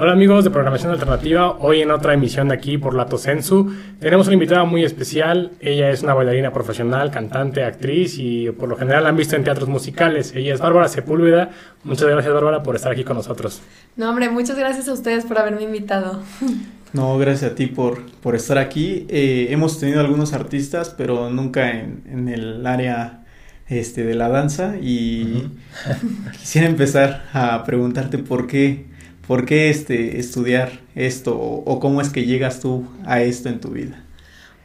[0.00, 4.28] Hola amigos de Programación Alternativa, hoy en otra emisión de aquí por Lato Sensu tenemos
[4.28, 9.02] una invitada muy especial, ella es una bailarina profesional, cantante, actriz y por lo general
[9.02, 11.50] la han visto en teatros musicales, ella es Bárbara Sepúlveda,
[11.82, 13.60] muchas gracias Bárbara por estar aquí con nosotros.
[13.96, 16.22] No hombre, muchas gracias a ustedes por haberme invitado.
[16.94, 19.06] No, gracias a ti por, por estar aquí.
[19.10, 23.17] Eh, hemos tenido algunos artistas, pero nunca en, en el área
[23.68, 25.48] este, de la danza y
[26.38, 28.86] quisiera empezar a preguntarte por qué,
[29.26, 33.60] por qué este, estudiar esto o, o cómo es que llegas tú a esto en
[33.60, 34.04] tu vida.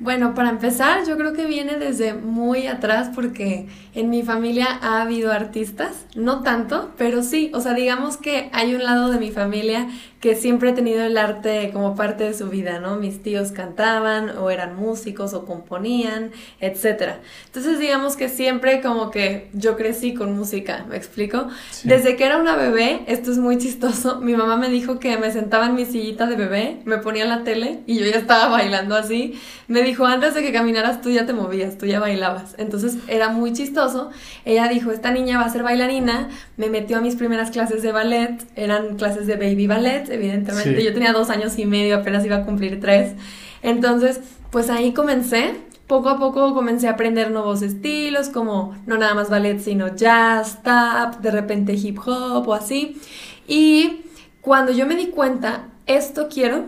[0.03, 5.02] Bueno, para empezar, yo creo que viene desde muy atrás porque en mi familia ha
[5.02, 9.31] habido artistas, no tanto, pero sí, o sea, digamos que hay un lado de mi
[9.31, 9.88] familia
[10.23, 12.95] que siempre ha tenido el arte como parte de su vida, ¿no?
[12.95, 17.15] Mis tíos cantaban o eran músicos o componían, etc.
[17.47, 21.49] Entonces, digamos que siempre como que yo crecí con música, ¿me explico?
[21.71, 21.89] Sí.
[21.89, 25.30] Desde que era una bebé, esto es muy chistoso, mi mamá me dijo que me
[25.30, 28.95] sentaba en mi sillita de bebé, me ponía la tele y yo ya estaba bailando
[28.95, 29.37] así.
[29.67, 32.55] Me dijo, antes de que caminaras tú ya te movías, tú ya bailabas.
[32.58, 34.09] Entonces era muy chistoso.
[34.45, 37.91] Ella dijo, esta niña va a ser bailarina, me metió a mis primeras clases de
[37.91, 40.78] ballet, eran clases de baby ballet, evidentemente.
[40.78, 40.83] Sí.
[40.83, 43.14] Yo tenía dos años y medio, apenas iba a cumplir tres.
[43.61, 44.20] Entonces,
[44.52, 45.55] pues ahí comencé.
[45.88, 50.64] Poco a poco comencé a aprender nuevos estilos, como no nada más ballet, sino jazz,
[50.64, 53.00] tap, de repente hip hop o así.
[53.47, 54.02] Y
[54.42, 56.66] cuando yo me di cuenta, esto quiero,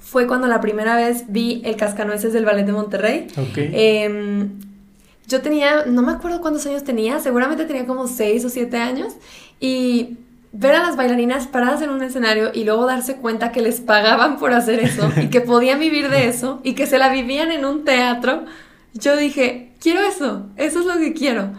[0.00, 3.28] fue cuando la primera vez vi el Cascanueces del Ballet de Monterrey.
[3.50, 3.70] Okay.
[3.72, 4.48] Eh,
[5.26, 9.14] yo tenía, no me acuerdo cuántos años tenía, seguramente tenía como 6 o 7 años.
[9.60, 10.18] Y
[10.52, 14.38] ver a las bailarinas paradas en un escenario y luego darse cuenta que les pagaban
[14.38, 17.64] por hacer eso y que podían vivir de eso y que se la vivían en
[17.64, 18.44] un teatro,
[18.92, 21.50] yo dije, quiero eso, eso es lo que quiero.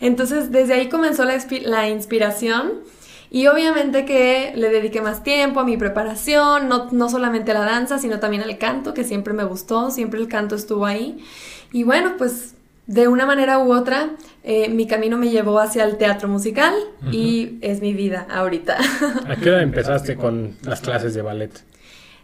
[0.00, 2.72] Entonces desde ahí comenzó la, la inspiración
[3.30, 7.64] y obviamente que le dediqué más tiempo a mi preparación, no, no solamente a la
[7.64, 11.24] danza, sino también al canto, que siempre me gustó, siempre el canto estuvo ahí.
[11.72, 12.54] Y bueno, pues
[12.86, 14.10] de una manera u otra,
[14.42, 17.14] eh, mi camino me llevó hacia el teatro musical uh -huh.
[17.14, 18.76] y es mi vida ahorita.
[19.28, 21.50] ¿A qué hora empezaste con las clases de ballet?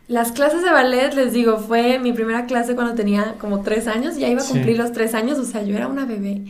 [0.09, 4.17] Las clases de ballet, les digo, fue mi primera clase cuando tenía como tres años,
[4.17, 4.83] ya iba a cumplir sí.
[4.83, 6.43] los tres años, o sea, yo era una bebé.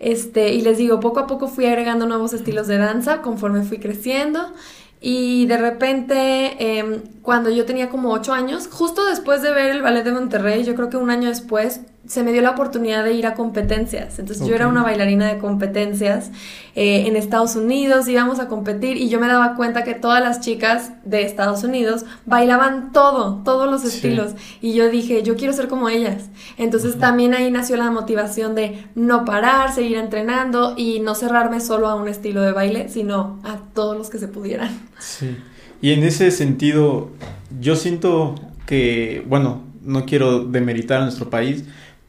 [0.00, 3.78] Este, y les digo, poco a poco fui agregando nuevos estilos de danza conforme fui
[3.78, 4.52] creciendo.
[5.00, 9.82] Y de repente, eh, cuando yo tenía como ocho años, justo después de ver el
[9.82, 13.14] ballet de Monterrey, yo creo que un año después, se me dio la oportunidad de
[13.14, 14.18] ir a competencias.
[14.18, 14.50] Entonces okay.
[14.50, 16.30] yo era una bailarina de competencias
[16.74, 20.40] eh, en Estados Unidos, íbamos a competir y yo me daba cuenta que todas las
[20.40, 24.32] chicas de Estados Unidos bailaban todo, todos los estilos.
[24.60, 26.30] Y yo dije, yo quiero ser como ellas.
[26.58, 27.00] Entonces uh -huh.
[27.00, 31.94] también ahí nació la motivación de no parar, seguir entrenando y no cerrarme solo a
[31.94, 34.70] un estilo de baile, sino a todos los que se pudieran.
[34.98, 35.36] Sí.
[35.80, 37.10] Y en ese sentido,
[37.60, 38.34] yo siento
[38.66, 41.64] que, bueno, no quiero demeritar a nuestro país,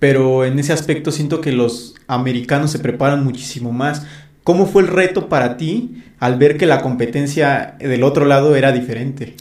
[0.08, 4.06] pero en ese aspecto siento que los americanos se preparan muchísimo más.
[4.44, 8.72] ¿Cómo fue el reto para ti al ver que la competencia del otro lado era
[8.72, 9.36] diferente?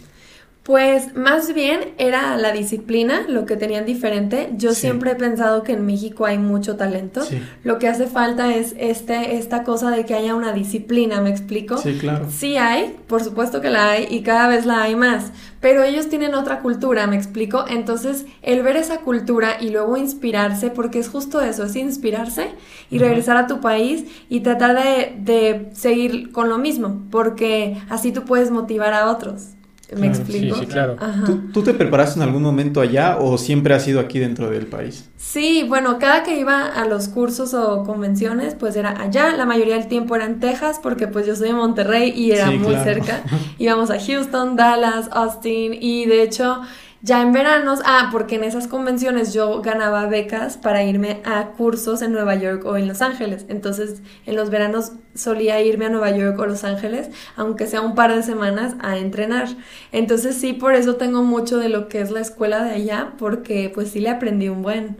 [0.62, 4.48] Pues más bien era la disciplina lo que tenían diferente.
[4.56, 4.80] Yo sí.
[4.80, 7.20] siempre he pensado que en México hay mucho talento.
[7.20, 7.42] Sí.
[7.62, 11.76] Lo que hace falta es este, esta cosa de que haya una disciplina, ¿me explico?
[11.76, 12.28] Sí, claro.
[12.30, 15.32] Sí hay, por supuesto que la hay y cada vez la hay más,
[15.64, 17.64] pero ellos tienen otra cultura, ¿me explico?
[17.66, 22.50] Entonces, el ver esa cultura y luego inspirarse, porque es justo eso, es inspirarse
[22.90, 28.12] y regresar a tu país y tratar de, de seguir con lo mismo, porque así
[28.12, 29.53] tú puedes motivar a otros.
[29.94, 30.54] ¿Me claro, explico?
[30.56, 30.96] Sí, sí, claro.
[31.26, 34.66] ¿Tú, ¿Tú, te preparaste en algún momento allá o siempre has sido aquí dentro del
[34.66, 35.08] país?
[35.16, 39.36] Sí, bueno, cada que iba a los cursos o convenciones, pues era allá.
[39.36, 42.50] La mayoría del tiempo era en Texas, porque pues yo soy de Monterrey y era
[42.50, 42.84] sí, muy claro.
[42.84, 43.22] cerca.
[43.58, 46.60] Íbamos a Houston, Dallas, Austin y de hecho
[47.04, 52.00] ya en veranos, ah, porque en esas convenciones yo ganaba becas para irme a cursos
[52.00, 53.44] en Nueva York o en Los Ángeles.
[53.50, 57.94] Entonces, en los veranos solía irme a Nueva York o Los Ángeles, aunque sea un
[57.94, 59.48] par de semanas, a entrenar.
[59.92, 63.70] Entonces, sí, por eso tengo mucho de lo que es la escuela de allá, porque
[63.74, 64.96] pues sí le aprendí un buen.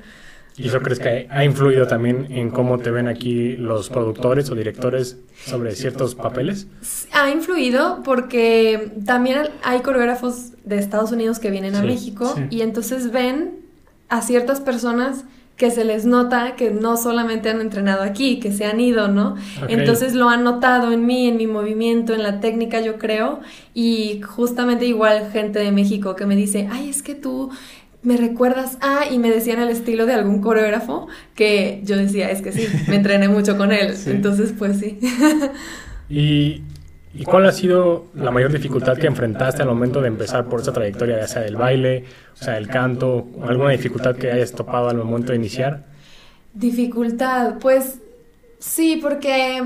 [0.56, 4.54] ¿Y eso crees que ha influido también en cómo te ven aquí los productores o
[4.54, 6.68] directores sobre ciertos papeles?
[7.12, 12.42] Ha influido porque también hay coreógrafos de Estados Unidos que vienen a sí, México sí.
[12.50, 13.64] y entonces ven
[14.08, 15.24] a ciertas personas
[15.56, 19.36] que se les nota que no solamente han entrenado aquí, que se han ido, ¿no?
[19.62, 19.76] Okay.
[19.76, 23.40] Entonces lo han notado en mí, en mi movimiento, en la técnica, yo creo,
[23.72, 27.50] y justamente igual gente de México que me dice, ay, es que tú
[28.04, 32.42] me recuerdas ah, y me decían el estilo de algún coreógrafo que yo decía, es
[32.42, 33.96] que sí, me entrené mucho con él.
[33.96, 34.10] Sí.
[34.10, 34.98] Entonces, pues sí.
[36.08, 36.62] y
[37.16, 40.72] ¿Y cuál ha sido la mayor dificultad que enfrentaste al momento de empezar por esa
[40.72, 44.96] trayectoria, ya sea del baile, o sea, del canto, alguna dificultad que hayas topado al
[44.96, 45.84] momento de iniciar?
[46.52, 48.00] Dificultad, pues
[48.58, 49.62] sí, porque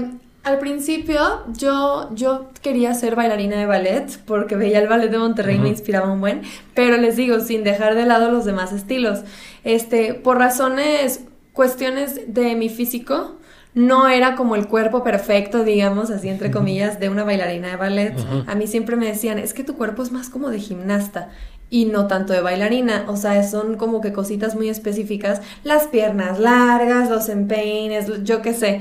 [0.49, 1.21] al principio
[1.53, 5.69] yo, yo quería ser bailarina de ballet porque veía el ballet de Monterrey y me
[5.69, 6.43] inspiraba un buen,
[6.75, 9.21] pero les digo, sin dejar de lado los demás estilos.
[9.65, 13.37] Este, por razones, cuestiones de mi físico,
[13.75, 18.15] no era como el cuerpo perfecto, digamos, así entre comillas, de una bailarina de ballet.
[18.47, 21.31] A mí siempre me decían, es que tu cuerpo es más como de gimnasta
[21.71, 26.41] y no tanto de bailarina, o sea, son como que cositas muy específicas, las piernas
[26.41, 28.81] largas, los empeines, yo qué sé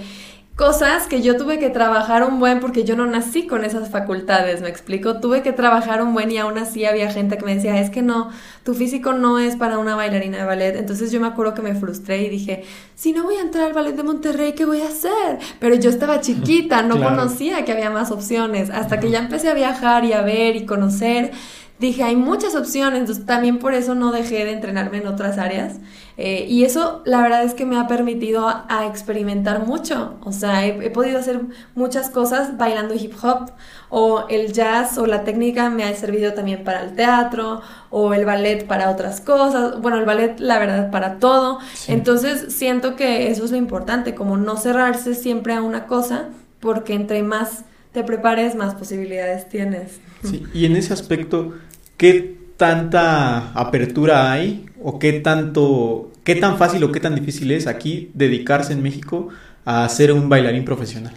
[0.58, 4.60] cosas que yo tuve que trabajar un buen porque yo no nací con esas facultades,
[4.60, 7.80] me explico, tuve que trabajar un buen y aún así había gente que me decía,
[7.80, 8.32] es que no,
[8.64, 11.76] tu físico no es para una bailarina de ballet, entonces yo me acuerdo que me
[11.76, 12.64] frustré y dije,
[12.96, 15.38] si no voy a entrar al ballet de Monterrey, ¿qué voy a hacer?
[15.60, 19.54] Pero yo estaba chiquita, no conocía que había más opciones, hasta que ya empecé a
[19.54, 21.34] viajar y a ver y conocer
[21.80, 25.76] dije, hay muchas opciones, entonces también por eso no dejé de entrenarme en otras áreas.
[26.20, 30.16] Eh, y eso la verdad es que me ha permitido a, experimentar mucho.
[30.24, 31.42] O sea, he, podido hacer
[31.76, 33.52] muchas cosas bailando hip hop
[33.90, 38.26] o el jazz o la técnica me ha servido también para el teatro o el
[38.26, 39.80] ballet para otras cosas.
[39.80, 41.60] Bueno, el ballet la verdad para todo.
[41.88, 46.30] Entonces siento que eso es lo importante, como no cerrarse siempre a una cosa
[46.60, 47.66] porque entre más
[47.98, 50.00] te prepares, más posibilidades tienes.
[50.24, 51.56] Sí, y en ese aspecto,
[51.98, 57.66] ¿qué tanta apertura hay o qué tanto, qué tan fácil o qué tan difícil es
[57.66, 59.30] aquí dedicarse en México
[59.66, 61.16] a ser un bailarín profesional?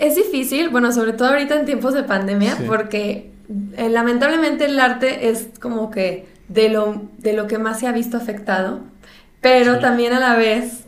[0.00, 3.30] Es difícil, bueno, sobre todo ahorita en tiempos de pandemia, porque
[3.76, 7.92] eh, lamentablemente el arte es como que de lo, de lo que más se ha
[7.92, 8.80] visto afectado,
[9.40, 10.80] pero también a la vez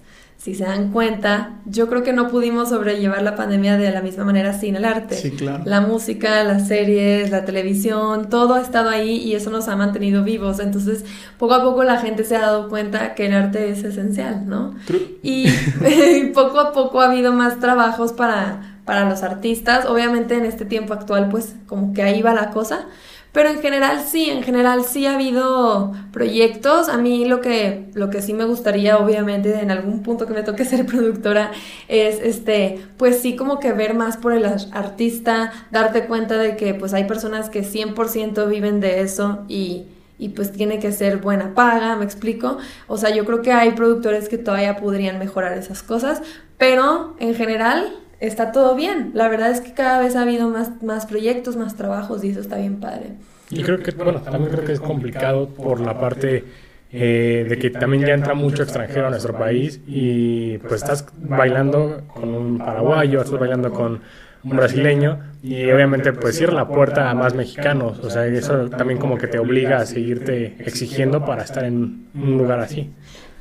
[0.44, 4.24] si se dan cuenta, yo creo que no pudimos sobrellevar la pandemia de la misma
[4.24, 5.16] manera sin el arte.
[5.16, 5.62] Sí, claro.
[5.64, 10.22] La música, las series, la televisión, todo ha estado ahí y eso nos ha mantenido
[10.22, 10.60] vivos.
[10.60, 11.06] Entonces,
[11.38, 14.74] poco a poco la gente se ha dado cuenta que el arte es esencial, ¿no?
[15.22, 15.46] Y
[16.34, 19.86] poco a poco ha habido más trabajos para, para los artistas.
[19.86, 22.84] Obviamente en este tiempo actual, pues como que ahí va la cosa
[23.34, 26.88] pero en general sí, en general sí ha habido proyectos.
[26.88, 30.44] A mí lo que, lo que sí me gustaría, obviamente, en algún punto que me
[30.44, 31.50] toque ser productora,
[31.88, 36.74] es este, pues sí como que ver más por el artista, darte cuenta de que
[36.74, 39.86] pues hay personas que 100% viven de eso y,
[40.16, 42.58] y pues tiene que ser buena paga, me explico.
[42.86, 46.22] O sea, yo creo que hay productores que todavía podrían mejorar esas cosas,
[46.56, 49.12] pero en general está todo bien.
[49.14, 52.40] La verdad es que cada vez ha habido más, más proyectos, más trabajos y eso
[52.40, 53.12] está bien padre.
[53.50, 56.44] Y creo que, bueno, también creo que es complicado por la parte
[56.92, 62.02] eh, de que también ya entra mucho extranjero a nuestro país y pues estás bailando
[62.06, 64.00] con un paraguayo, estás bailando con
[64.44, 69.00] un brasileño y obviamente pues cierra la puerta a más mexicanos, o sea, eso también
[69.00, 72.92] como que te obliga a seguirte exigiendo para estar en un lugar así.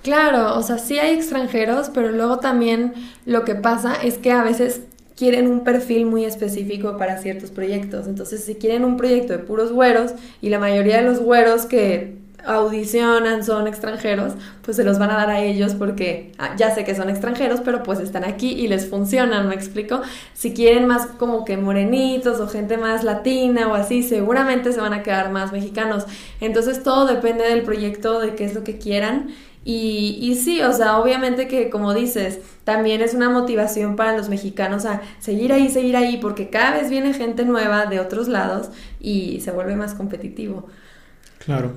[0.03, 2.94] Claro, o sea, sí hay extranjeros, pero luego también
[3.25, 4.81] lo que pasa es que a veces
[5.15, 8.07] quieren un perfil muy específico para ciertos proyectos.
[8.07, 10.11] Entonces, si quieren un proyecto de puros güeros
[10.41, 14.33] y la mayoría de los güeros que audicionan son extranjeros,
[14.63, 17.61] pues se los van a dar a ellos porque ah, ya sé que son extranjeros,
[17.61, 20.01] pero pues están aquí y les funcionan, ¿me explico?
[20.33, 24.91] Si quieren más como que morenitos o gente más latina o así, seguramente se van
[24.91, 26.03] a quedar más mexicanos.
[26.41, 29.29] Entonces todo depende del proyecto, de qué es lo que quieran
[29.65, 34.86] y, sí, o sea, obviamente que como dices, también es una motivación para los mexicanos
[34.86, 39.39] a seguir ahí, seguir ahí, porque cada vez viene gente nueva de otros lados y
[39.39, 40.67] se vuelve más competitivo.
[41.46, 41.72] Claro.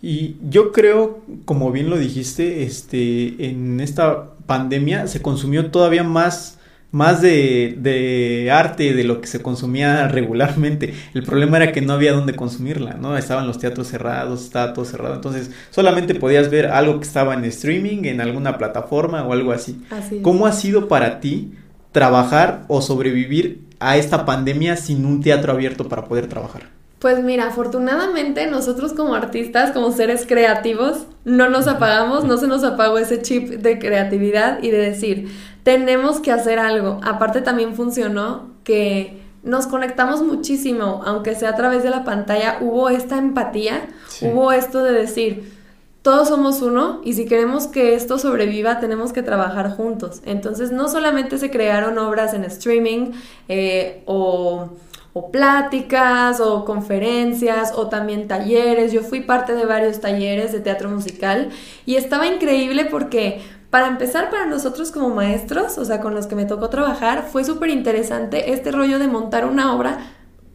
[0.00, 6.57] Y yo creo, como bien lo dijiste, este, en esta pandemia se consumió todavía más
[6.90, 10.94] más de, de, arte de lo que se consumía regularmente.
[11.14, 13.16] El problema era que no había dónde consumirla, ¿no?
[13.16, 15.14] Estaban los teatros cerrados, estaba todo cerrado.
[15.14, 19.82] Entonces, solamente podías ver algo que estaba en streaming, en alguna plataforma o algo así.
[19.90, 21.52] así ¿Cómo ha sido para ti
[21.92, 26.78] trabajar o sobrevivir a esta pandemia sin un teatro abierto para poder trabajar?
[26.98, 32.64] Pues mira, afortunadamente nosotros como artistas, como seres creativos, no nos apagamos, no se nos
[32.64, 35.28] apagó ese chip de creatividad y de decir,
[35.62, 37.00] tenemos que hacer algo.
[37.02, 42.88] Aparte también funcionó que nos conectamos muchísimo, aunque sea a través de la pantalla, hubo
[42.88, 43.88] esta empatía,
[44.20, 45.56] hubo esto de decir,
[46.02, 50.22] todos somos uno y si queremos que esto sobreviva tenemos que trabajar juntos.
[50.24, 53.12] Entonces no solamente se crearon obras en streaming
[53.48, 54.70] eh, o
[55.18, 58.92] o pláticas o conferencias o también talleres.
[58.92, 61.50] Yo fui parte de varios talleres de teatro musical
[61.86, 66.34] y estaba increíble porque para empezar, para nosotros como maestros, o sea, con los que
[66.34, 69.98] me tocó trabajar, fue súper interesante este rollo de montar una obra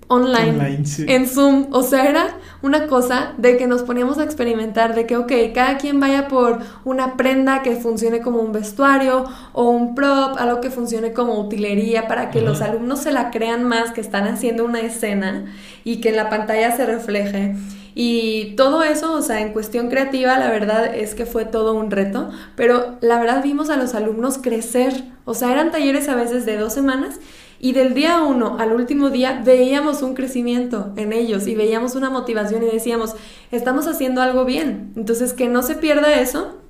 [0.08, 1.67] online, en Zoom.
[1.72, 5.77] O sea, era una cosa de que nos poníamos a experimentar, de que, ok, cada
[5.77, 10.70] quien vaya por una prenda que funcione como un vestuario o un prop, algo que
[10.70, 14.79] funcione como utilería para que los alumnos se la crean más, que están haciendo una
[14.82, 15.46] escena
[15.84, 17.55] y que en la pantalla se refleje.
[17.95, 21.91] Y todo eso, o sea, en cuestión creativa, la verdad es que fue todo un
[21.91, 26.45] reto, pero la verdad vimos a los alumnos crecer, o sea, eran talleres a veces
[26.45, 27.19] de dos semanas
[27.59, 32.09] y del día uno al último día veíamos un crecimiento en ellos y veíamos una
[32.09, 33.15] motivación y decíamos,
[33.51, 34.91] estamos haciendo algo bien.
[34.97, 36.62] Entonces, que no se pierda eso,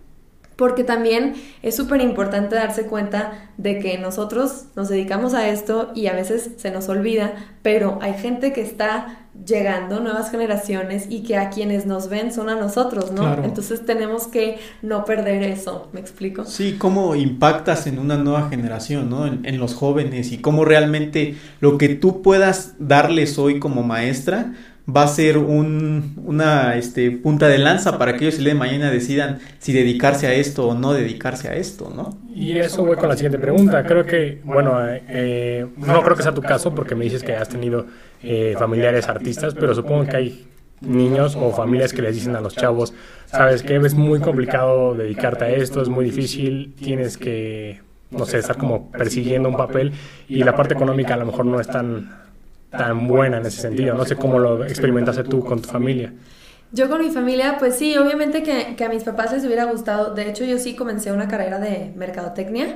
[0.55, 6.07] porque también es súper importante darse cuenta de que nosotros nos dedicamos a esto y
[6.07, 11.37] a veces se nos olvida, pero hay gente que está llegando, nuevas generaciones, y que
[11.37, 13.43] a quienes nos ven son a nosotros, ¿no?
[13.43, 16.45] Entonces tenemos que no perder eso, ¿me explico?
[16.45, 19.25] Sí, cómo impactas en una nueva generación, ¿no?
[19.25, 24.53] En, los jóvenes y cómo realmente lo que tú puedas darles hoy como maestra
[24.87, 28.59] va a ser un, una este, punta de lanza para que ellos el día de
[28.59, 32.17] mañana decidan si dedicarse a esto o no dedicarse a esto, ¿no?
[32.35, 33.83] Y eso voy con la siguiente pregunta.
[33.85, 37.47] Creo que, bueno, eh, no creo que sea tu caso porque me dices que has
[37.47, 37.85] tenido
[38.21, 40.47] eh, familiares artistas, pero supongo que hay
[40.81, 42.93] niños o familias que les dicen a los chavos,
[43.27, 47.79] sabes que es muy complicado dedicarte a esto, es muy difícil, tienes que,
[48.11, 49.93] no sé, estar como persiguiendo un papel
[50.27, 52.22] y la parte económica a lo mejor no es tan
[52.77, 53.95] tan buena en ese sentido.
[53.95, 56.13] No sé cómo lo experimentaste tú con tu familia.
[56.71, 60.15] Yo con mi familia, pues sí, obviamente que, que, a mis papás les hubiera gustado.
[60.15, 62.75] De hecho, yo sí comencé una carrera de mercadotecnia.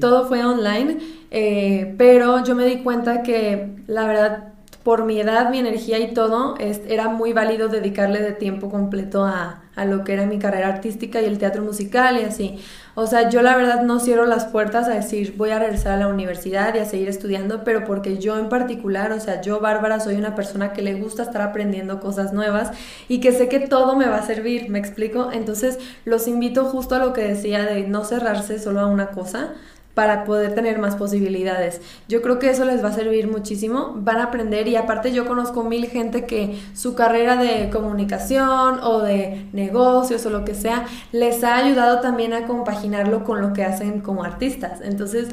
[0.00, 0.98] Todo fue online,
[1.30, 4.54] eh, pero yo me di cuenta que la verdad,
[4.86, 9.64] por mi edad, mi energía y todo, era muy válido dedicarle de tiempo completo a,
[9.74, 12.60] a lo que era mi carrera artística y el teatro musical y así.
[12.94, 15.96] O sea, yo la verdad no cierro las puertas a decir voy a regresar a
[15.96, 19.98] la universidad y a seguir estudiando, pero porque yo en particular, o sea, yo Bárbara
[19.98, 22.70] soy una persona que le gusta estar aprendiendo cosas nuevas
[23.08, 25.32] y que sé que todo me va a servir, ¿me explico?
[25.32, 29.54] Entonces los invito justo a lo que decía de no cerrarse solo a una cosa,
[29.96, 31.80] para poder tener más posibilidades.
[32.06, 35.24] Yo creo que eso les va a servir muchísimo, van a aprender y aparte yo
[35.24, 40.84] conozco mil gente que su carrera de comunicación o de negocios o lo que sea
[41.12, 44.80] les ha ayudado también a compaginarlo con lo que hacen como artistas.
[44.82, 45.28] Entonces,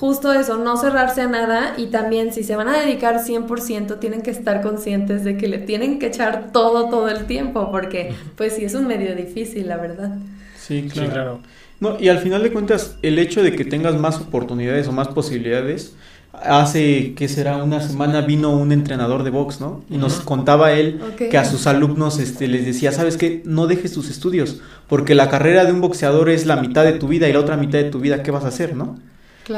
[0.00, 4.22] justo eso, no cerrarse a nada y también si se van a dedicar 100% tienen
[4.22, 8.56] que estar conscientes de que le tienen que echar todo todo el tiempo porque pues
[8.56, 10.16] sí es un medio difícil, la verdad.
[10.58, 11.40] Sí, claro.
[11.80, 15.08] No, y al final de cuentas, el hecho de que tengas más oportunidades o más
[15.08, 15.94] posibilidades,
[16.32, 19.82] hace que será una semana vino un entrenador de box, ¿no?
[19.90, 23.42] Y nos contaba él que a sus alumnos este, les decía, ¿sabes qué?
[23.44, 27.08] No dejes tus estudios, porque la carrera de un boxeador es la mitad de tu
[27.08, 28.98] vida y la otra mitad de tu vida, ¿qué vas a hacer, no?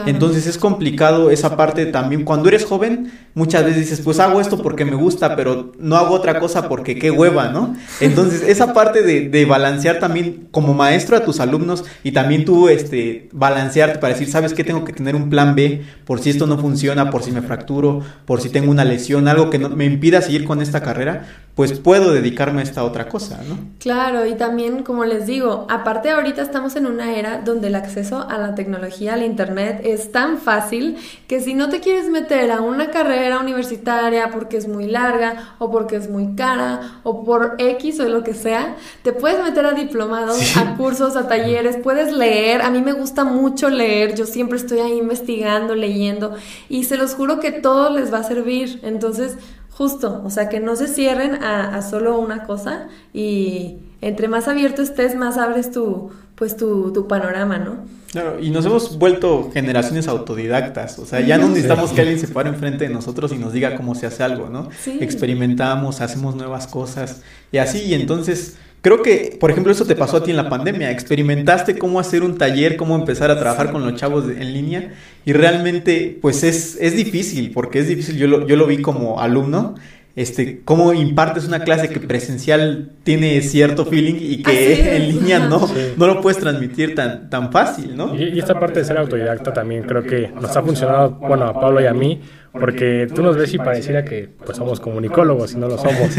[0.07, 2.25] Entonces es complicado esa parte también.
[2.25, 6.15] Cuando eres joven, muchas veces dices, pues hago esto porque me gusta, pero no hago
[6.15, 7.75] otra cosa porque qué hueva, ¿no?
[8.01, 12.69] Entonces esa parte de, de balancear también como maestro a tus alumnos y también tú
[12.69, 14.65] este, balancearte para decir, ¿sabes qué?
[14.65, 18.03] Tengo que tener un plan B por si esto no funciona, por si me fracturo,
[18.25, 21.79] por si tengo una lesión, algo que no, me impida seguir con esta carrera pues
[21.79, 23.59] puedo dedicarme a esta otra cosa, ¿no?
[23.79, 28.27] Claro, y también, como les digo, aparte ahorita estamos en una era donde el acceso
[28.27, 30.97] a la tecnología, al Internet, es tan fácil
[31.29, 35.71] que si no te quieres meter a una carrera universitaria porque es muy larga o
[35.71, 39.73] porque es muy cara o por X o lo que sea, te puedes meter a
[39.73, 42.63] diplomados, a cursos, a talleres, puedes leer.
[42.63, 46.35] A mí me gusta mucho leer, yo siempre estoy ahí investigando, leyendo
[46.71, 48.81] y se los juro que todo les va a servir.
[48.83, 49.37] Entonces,
[49.73, 54.83] Justo, o sea, que no se cierren a, solo una cosa y entre más abierto
[54.83, 57.77] estés, más abres tu, pues tu, tu panorama, ¿no?
[58.13, 62.29] Claro, y nos hemos vuelto generaciones autodidactas, o sea, ya no necesitamos que alguien se
[62.29, 64.69] pare enfrente de nosotros y nos diga cómo se hace algo, ¿no?
[65.01, 70.19] Experimentamos, hacemos nuevas cosas y así, y entonces Creo que, por ejemplo, eso te pasó
[70.19, 70.91] a ti en la pandemia.
[70.91, 74.93] Experimentaste cómo hacer un taller, cómo empezar a trabajar con los chavos en línea
[75.25, 78.17] y realmente, pues es, es difícil, porque es difícil.
[78.17, 79.77] Yo lo, yo lo vi como alumno
[80.15, 85.67] este, cómo impartes una clase que presencial tiene cierto feeling y que en línea no,
[85.97, 88.15] no lo puedes transmitir tan, tan fácil, ¿no?
[88.15, 91.81] Y, esta parte de ser autodidacta también creo que nos ha funcionado, bueno, a Pablo
[91.81, 92.21] y a mí,
[92.53, 96.19] porque tú nos ves y pareciera que pues somos comunicólogos y no lo somos.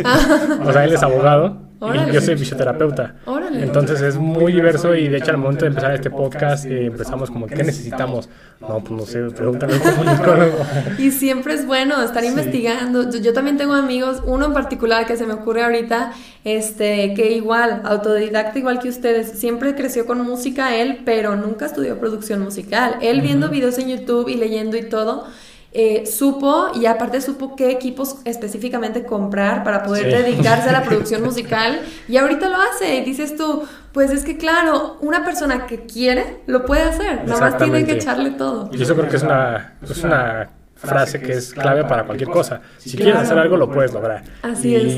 [0.65, 1.73] o sea, él es abogado
[2.09, 3.15] y yo soy fisioterapeuta.
[3.53, 7.29] Entonces es muy diverso y de hecho al momento de empezar este podcast eh, empezamos
[7.29, 8.29] como, ¿qué necesitamos?
[8.61, 13.09] No, pues no sé, pregúntale a Y siempre es bueno estar investigando.
[13.11, 16.13] Yo, yo, también tengo amigos, uno en particular que se me ocurre ahorita,
[16.45, 21.99] este, que igual, autodidacta igual que ustedes, siempre creció con música él, pero nunca estudió
[21.99, 22.95] producción musical.
[23.01, 25.27] Él viendo videos en YouTube y leyendo y todo,
[25.75, 31.23] eh, supo y aparte supo qué equipos específicamente comprar para poder dedicarse a la producción
[31.25, 35.85] musical y ahorita lo hace y dices tú, pues es que claro, una persona que
[35.85, 38.69] quiere lo puede hacer, nomás tiene que echarle todo.
[38.71, 42.61] Y eso creo que es una, es una frase que es clave para cualquier cosa.
[42.77, 44.23] Si quieres hacer algo, lo puedes lograr.
[44.43, 44.93] Así es.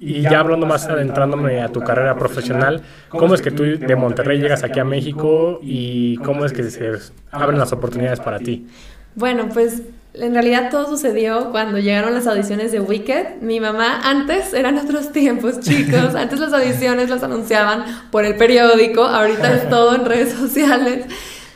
[0.00, 4.40] Y ya hablando más adentrándome a tu carrera profesional, ¿cómo es que tú de Monterrey
[4.40, 6.92] llegas aquí a México y cómo es que se
[7.32, 8.68] abren las oportunidades para ti?
[9.16, 9.82] Bueno, pues
[10.14, 13.40] en realidad todo sucedió cuando llegaron las audiciones de Wicked.
[13.40, 16.14] Mi mamá, antes eran otros tiempos, chicos.
[16.14, 21.06] Antes las audiciones las anunciaban por el periódico, ahorita es todo en redes sociales.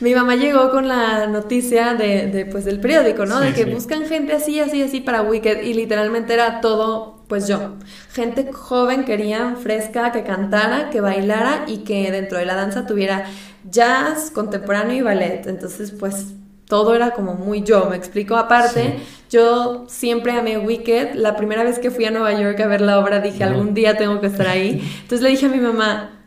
[0.01, 3.39] Mi mamá llegó con la noticia de, de pues, del periódico, ¿no?
[3.39, 7.77] de que buscan gente así, así, así para Wicked y literalmente era todo, pues yo.
[8.13, 13.27] Gente joven, querían fresca, que cantara, que bailara y que dentro de la danza tuviera
[13.71, 15.47] jazz, contemporáneo y ballet.
[15.47, 16.35] Entonces, pues
[16.73, 18.35] todo era como muy yo, me explico.
[18.35, 18.95] Aparte,
[19.29, 21.13] yo siempre amé Wicked.
[21.17, 23.99] La primera vez que fui a Nueva York a ver la obra dije, algún día
[23.99, 24.83] tengo que estar ahí.
[25.03, 26.23] Entonces le dije a mi mamá,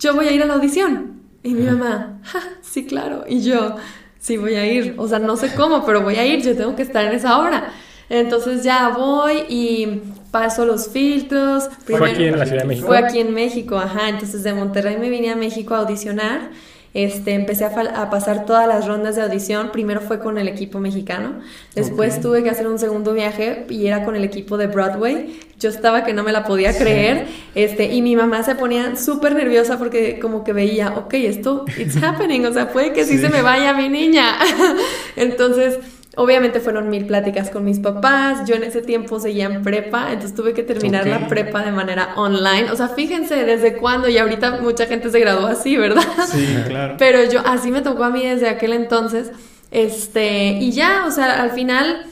[0.00, 1.22] yo voy a ir a la audición.
[1.44, 2.20] Y mi mamá,
[2.60, 3.22] sí, claro.
[3.28, 3.76] Y yo,
[4.18, 4.96] sí, voy a ir.
[4.98, 7.38] O sea, no sé cómo, pero voy a ir, yo tengo que estar en esa
[7.38, 7.68] obra.
[8.08, 11.68] Entonces ya voy y paso los filtros.
[11.86, 12.88] ¿Fue aquí en la Ciudad de México?
[12.88, 14.08] Fue aquí en México, ajá.
[14.08, 16.50] Entonces de Monterrey me vine a México a audicionar.
[16.94, 19.72] Este, empecé a, pasar todas las rondas de audición.
[19.72, 21.40] Primero fue con el equipo mexicano,
[21.74, 25.40] después tuve que hacer un segundo viaje y era con el equipo de Broadway.
[25.58, 29.34] Yo estaba que no me la podía creer, este, y mi mamá se ponía súper
[29.34, 33.28] nerviosa porque como que veía, ok, esto, it's happening, o sea, puede que sí se
[33.28, 34.38] me vaya mi niña.
[35.16, 35.78] Entonces,
[36.16, 40.34] Obviamente fueron mil pláticas con mis papás, yo en ese tiempo seguía en prepa, entonces
[40.34, 42.70] tuve que terminar la prepa de manera online.
[42.70, 46.04] O sea, fíjense desde cuándo y ahorita mucha gente se graduó así, ¿verdad?
[46.30, 46.96] Sí, claro.
[46.98, 49.32] Pero yo, así me tocó a mí desde aquel entonces.
[49.70, 52.06] Este, y ya, o sea, al final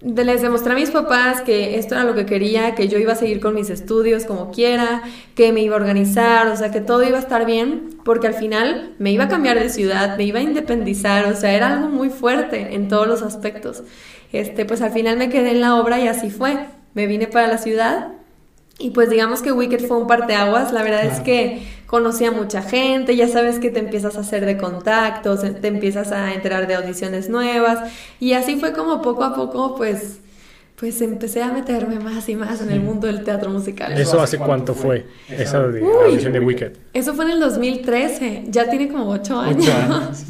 [0.00, 3.16] les demostré a mis papás que esto era lo que quería, que yo iba a
[3.16, 5.02] seguir con mis estudios como quiera,
[5.34, 8.34] que me iba a organizar, o sea, que todo iba a estar bien, porque al
[8.34, 11.88] final me iba a cambiar de ciudad, me iba a independizar, o sea, era algo
[11.88, 13.82] muy fuerte en todos los aspectos.
[14.32, 16.58] Este, pues al final me quedé en la obra y así fue.
[16.94, 18.12] Me vine para la ciudad
[18.78, 22.62] y pues digamos que Wicked fue un parteaguas, la verdad es que conocí a mucha
[22.62, 26.74] gente, ya sabes que te empiezas a hacer de contactos, te empiezas a enterar de
[26.74, 30.18] audiciones nuevas y así fue como poco a poco pues
[30.76, 33.98] pues empecé a meterme más y más en el mundo del teatro musical.
[33.98, 35.06] ¿Eso hace cuánto fue?
[35.28, 36.72] Esa audición de Wicked.
[36.92, 39.66] Eso fue en el 2013, ya tiene como ocho años.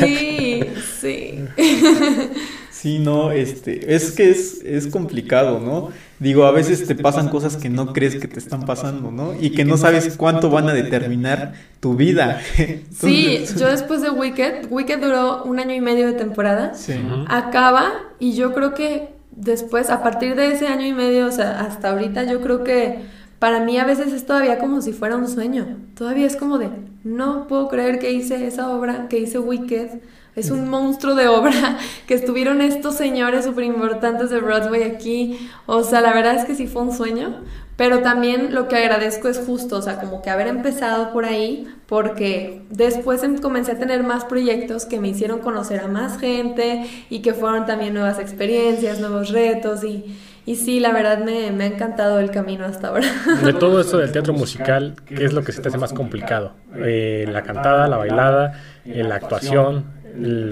[0.00, 0.62] sí,
[1.00, 1.44] sí.
[2.80, 5.90] Sí, no, este, es que es, es complicado, ¿no?
[6.18, 9.34] Digo, a veces te pasan cosas que no crees que te están pasando, ¿no?
[9.38, 12.40] Y que no sabes cuánto van a determinar tu vida.
[12.90, 16.94] Sí, yo después de Wicked, Wicked duró un año y medio de temporada, sí.
[17.28, 21.60] acaba y yo creo que después, a partir de ese año y medio, o sea,
[21.60, 23.00] hasta ahorita, yo creo que
[23.38, 25.76] para mí a veces es todavía como si fuera un sueño.
[25.94, 26.70] Todavía es como de,
[27.04, 30.00] no puedo creer que hice esa obra, que hice Wicked
[30.36, 35.50] es un monstruo de obra que estuvieron estos señores súper importantes de Broadway aquí.
[35.66, 37.42] O sea, la verdad es que sí fue un sueño.
[37.80, 41.66] Pero también lo que agradezco es justo, o sea, como que haber empezado por ahí,
[41.86, 46.84] porque después em, comencé a tener más proyectos que me hicieron conocer a más gente
[47.08, 50.14] y que fueron también nuevas experiencias, nuevos retos y,
[50.44, 53.06] y sí, la verdad me, me, ha encantado el camino hasta ahora.
[53.42, 56.52] De todo eso del teatro musical, ¿qué es lo que se te hace más complicado?
[56.76, 59.86] Eh, la cantada, la bailada, eh, la actuación,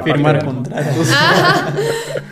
[0.05, 1.09] firmar contratos.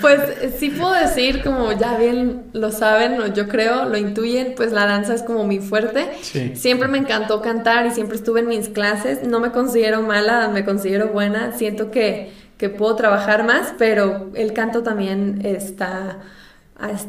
[0.01, 0.21] pues
[0.59, 4.87] sí puedo decir, como ya bien lo saben, o yo creo, lo intuyen, pues la
[4.87, 6.09] danza es como mi fuerte.
[6.55, 9.23] Siempre me encantó cantar y siempre estuve en mis clases.
[9.27, 11.53] No me considero mala, me considero buena.
[11.53, 16.19] Siento que, que puedo trabajar más, pero el canto también está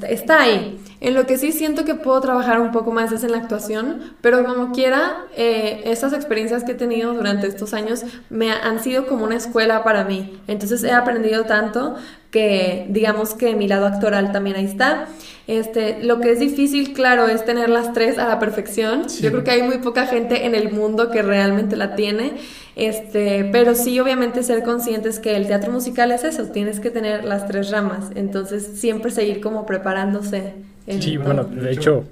[0.10, 0.82] Está, ahí.
[1.02, 4.16] En lo que sí siento que puedo trabajar un poco más es en la actuación,
[4.22, 9.08] pero como quiera, eh, esas experiencias que he tenido durante estos años me han sido
[9.08, 10.40] como una escuela para mí.
[10.48, 11.98] Entonces he aprendido tanto
[12.32, 15.08] que digamos que mi lado actoral también ahí está.
[15.48, 19.08] Este, lo que es difícil, claro, es tener las tres a la perfección.
[19.22, 22.34] Yo creo que hay muy poca gente en el mundo que realmente la tiene.
[22.76, 27.24] Este, pero sí, obviamente, ser conscientes que el teatro musical es eso, tienes que tener
[27.24, 28.10] las tres ramas.
[28.16, 30.54] Entonces, siempre seguir como preparándose.
[31.00, 32.04] sí, bueno, de hecho,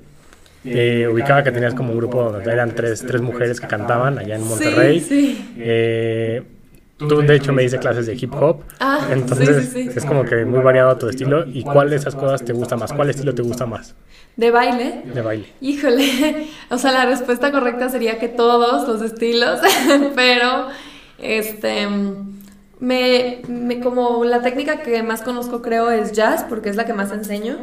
[0.64, 4.36] eh, ubicaba que tenías como un grupo donde eran tres, tres mujeres que cantaban allá
[4.36, 5.02] en Monterrey.
[5.02, 5.54] Sí, sí.
[5.60, 6.42] Eh,
[6.98, 8.62] tú, de hecho, me dices clases de hip hop.
[8.80, 9.98] Ah, entonces, sí, sí, sí.
[9.98, 11.46] es como que muy variado tu estilo.
[11.48, 12.94] ¿Y cuál de esas cosas te gusta más?
[12.94, 13.96] ¿Cuál estilo te gusta más
[14.36, 15.02] ¿De baile?
[15.14, 15.46] de baile?
[15.62, 19.60] Híjole, o sea, la respuesta correcta sería que todos los estilos,
[20.16, 20.68] pero
[21.20, 21.88] este
[22.80, 26.94] me, me- como la técnica que más conozco creo es jazz porque es la que
[26.94, 27.58] más enseño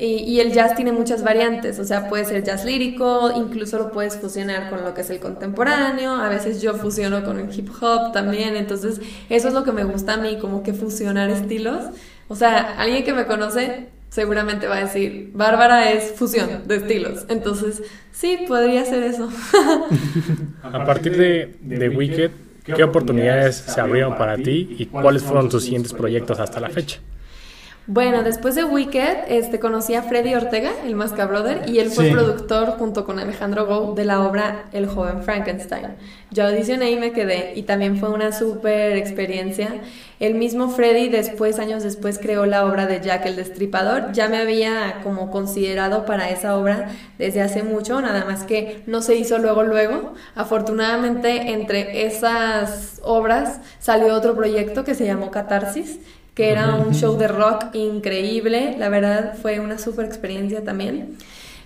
[0.00, 3.92] y, y el jazz tiene muchas variantes, o sea, puede ser jazz lírico, incluso lo
[3.92, 7.68] puedes fusionar con lo que es el contemporáneo, a veces yo fusiono con el hip
[7.80, 11.84] hop también, entonces eso es lo que me gusta a mí, como que fusionar estilos,
[12.28, 17.26] o sea, alguien que me conoce seguramente va a decir, Bárbara es fusión de estilos,
[17.28, 19.30] entonces sí, podría ser eso.
[20.62, 22.30] A partir de, de Wicked,
[22.64, 27.00] ¿qué oportunidades se abrieron para ti y cuáles fueron tus siguientes proyectos hasta la fecha?
[27.92, 32.04] Bueno, después de Wicked, este, conocí a Freddy Ortega, el Masca Brother, y él fue
[32.04, 32.12] Sí.
[32.12, 35.96] productor junto con Alejandro Go de la obra El joven Frankenstein.
[36.30, 39.74] Yo audicioné y me quedé, y también fue una súper experiencia.
[40.20, 44.12] El mismo Freddy después, años después, creó la obra de Jack el Destripador.
[44.12, 49.02] Ya me había como considerado para esa obra desde hace mucho, nada más que no
[49.02, 50.14] se hizo luego, luego.
[50.36, 55.98] Afortunadamente, entre esas obras salió otro proyecto que se llamó Catarsis,
[56.40, 61.18] que era un show de rock increíble, la verdad fue una super experiencia también.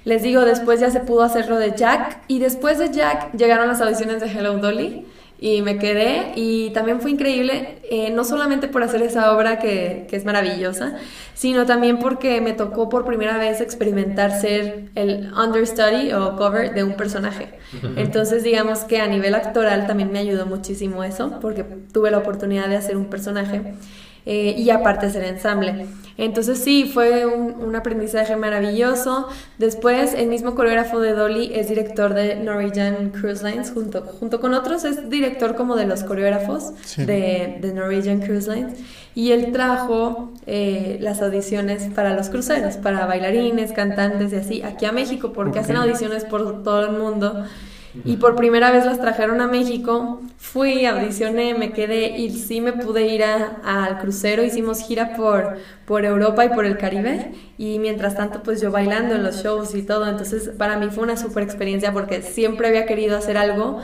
[0.05, 3.69] Les digo, después ya se pudo hacer lo de Jack y después de Jack llegaron
[3.69, 5.07] las audiciones de Hello Dolly
[5.39, 10.09] y me quedé y también fue increíble, eh, no solamente por hacer esa obra que,
[10.11, 10.97] que es maravillosa,
[11.35, 16.83] sino también porque me tocó por primera vez experimentar ser el understudy o cover de
[16.83, 17.61] un personaje.
[17.95, 22.69] Entonces digamos que a nivel actoral también me ayudó muchísimo eso porque tuve la oportunidad
[22.69, 23.75] de hacer un personaje
[24.27, 25.87] eh, y aparte hacer ensamble.
[26.17, 29.29] Entonces sí, fue un, un aprendizaje maravilloso.
[29.59, 34.55] Después, el mismo coreógrafo de Dolly es director de Norwegian Cruise Lines, junto, junto con
[34.55, 37.05] otros es director como de los coreógrafos Sí.
[37.05, 38.75] de, de Norwegian Cruise Lines.
[39.17, 44.87] Y él trajo eh, las audiciones para los cruceros, para bailarines, cantantes y así, aquí
[44.87, 47.45] a México, porque hacen audiciones por todo el mundo.
[48.05, 50.21] Y por primera vez las trajeron a México.
[50.39, 54.43] Fui, audicioné, me quedé y sí me pude ir a- al crucero.
[54.43, 57.33] Hicimos gira por, por Europa y por el Caribe.
[57.57, 60.09] Y mientras tanto, pues yo bailando en los shows y todo.
[60.09, 63.81] Entonces, para mí fue una super experiencia porque siempre había querido hacer algo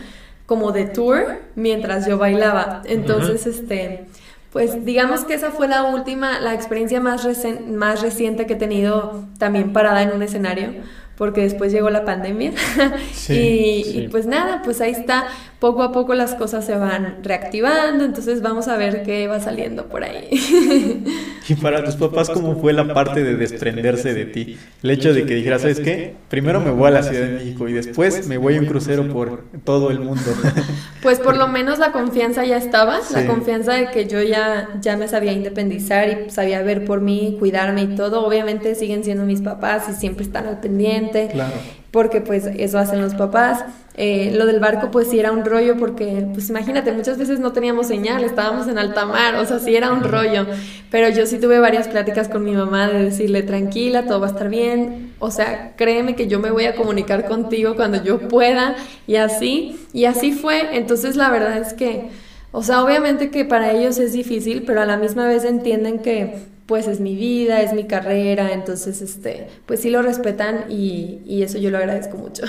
[0.47, 2.83] como de tour mientras yo bailaba.
[2.87, 4.07] Entonces, este.
[4.53, 8.57] Pues digamos que esa fue la última, la experiencia más, recen- más reciente que he
[8.57, 10.73] tenido también parada en un escenario,
[11.21, 12.53] porque después llegó la pandemia
[13.13, 13.99] Sí, y, sí.
[13.99, 15.27] y pues nada, pues ahí está,
[15.61, 19.87] poco a poco las cosas se van reactivando, entonces vamos a ver qué va saliendo
[19.87, 21.05] por ahí.
[21.49, 24.57] Y para tus papás, ¿cómo fue la parte de desprenderse de ti?
[24.85, 26.15] El hecho de que dijeras, ¿sabes qué?
[26.29, 29.09] Primero me voy a la Ciudad de México y después me voy a un crucero
[29.09, 30.23] por todo el mundo.
[31.03, 34.99] Pues por lo menos la confianza ya estaba, la confianza de que yo ya, ya
[34.99, 38.25] me sabía independizar y sabía ver por mí, cuidarme y todo.
[38.27, 41.31] Obviamente siguen siendo mis papás y siempre están al pendiente.
[41.33, 41.55] Claro.
[41.91, 43.65] porque pues eso hacen los papás.
[44.03, 47.53] Eh, lo del barco pues sí era un rollo porque pues imagínate, muchas veces no
[47.53, 50.47] teníamos señal, estábamos en alta mar, o sea, sí era un rollo,
[50.91, 54.31] pero yo sí tuve varias pláticas con mi mamá de decirle tranquila, todo va a
[54.31, 58.75] estar bien, o sea, créeme que yo me voy a comunicar contigo cuando yo pueda
[59.07, 62.09] y así, y así fue, entonces la verdad es que,
[62.53, 66.47] o sea, obviamente que para ellos es difícil, pero a la misma vez entienden que
[66.65, 71.43] pues es mi vida, es mi carrera, entonces este, pues sí lo respetan y, y
[71.43, 72.45] eso yo lo agradezco mucho.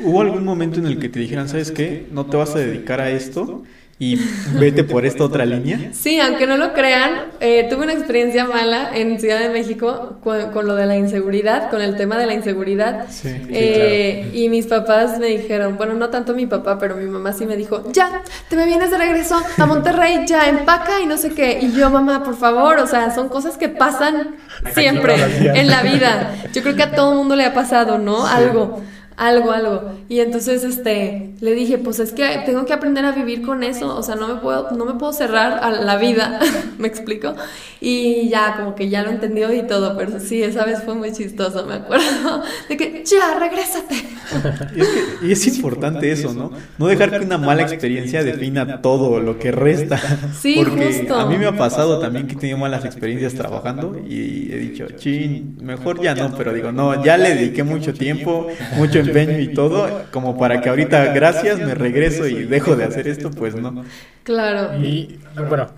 [0.00, 2.06] ¿Hubo algún momento en el que te dijeran, ¿sabes qué?
[2.12, 3.62] No te vas a dedicar a esto
[4.00, 4.16] y
[4.60, 5.90] vete por esta otra línea?
[5.92, 10.52] Sí, aunque no lo crean, eh, tuve una experiencia mala en Ciudad de México con,
[10.52, 13.06] con lo de la inseguridad, con el tema de la inseguridad.
[13.10, 13.28] Sí.
[13.48, 17.44] Eh, Y mis papás me dijeron, bueno, no tanto mi papá, pero mi mamá sí
[17.44, 21.30] me dijo, ya, te me vienes de regreso a Monterrey, ya, empaca y no sé
[21.30, 21.58] qué.
[21.60, 24.36] Y yo, mamá, por favor, o sea, son cosas que pasan
[24.74, 26.36] siempre en la vida.
[26.52, 28.24] Yo creo que a todo mundo le ha pasado, ¿no?
[28.28, 28.80] Algo.
[29.18, 29.82] Algo, algo.
[30.08, 33.96] Y entonces, este, le dije, pues es que tengo que aprender a vivir con eso,
[33.96, 36.38] o sea, no me puedo, no me puedo cerrar a la vida,
[36.78, 37.34] ¿me explico?
[37.80, 41.12] Y ya, como que ya lo entendió y todo, pero sí, esa vez fue muy
[41.12, 43.96] chistoso, me acuerdo, de que, ya, regrésate.
[44.76, 46.52] Y es, que- y es importante eso, ¿no?
[46.76, 49.98] No dejar que una mala experiencia defina todo lo que resta.
[50.40, 51.14] Sí, Porque justo.
[51.18, 54.86] a mí me ha pasado también que he tenido malas experiencias trabajando y he dicho,
[54.96, 59.54] chin, mejor ya no, pero digo, no, ya le dediqué mucho tiempo, mucho empeño y
[59.54, 63.84] todo, como para que ahorita, gracias, me regreso y dejo de hacer esto, pues no.
[64.22, 64.78] Claro.
[64.78, 65.18] Y
[65.48, 65.68] bueno,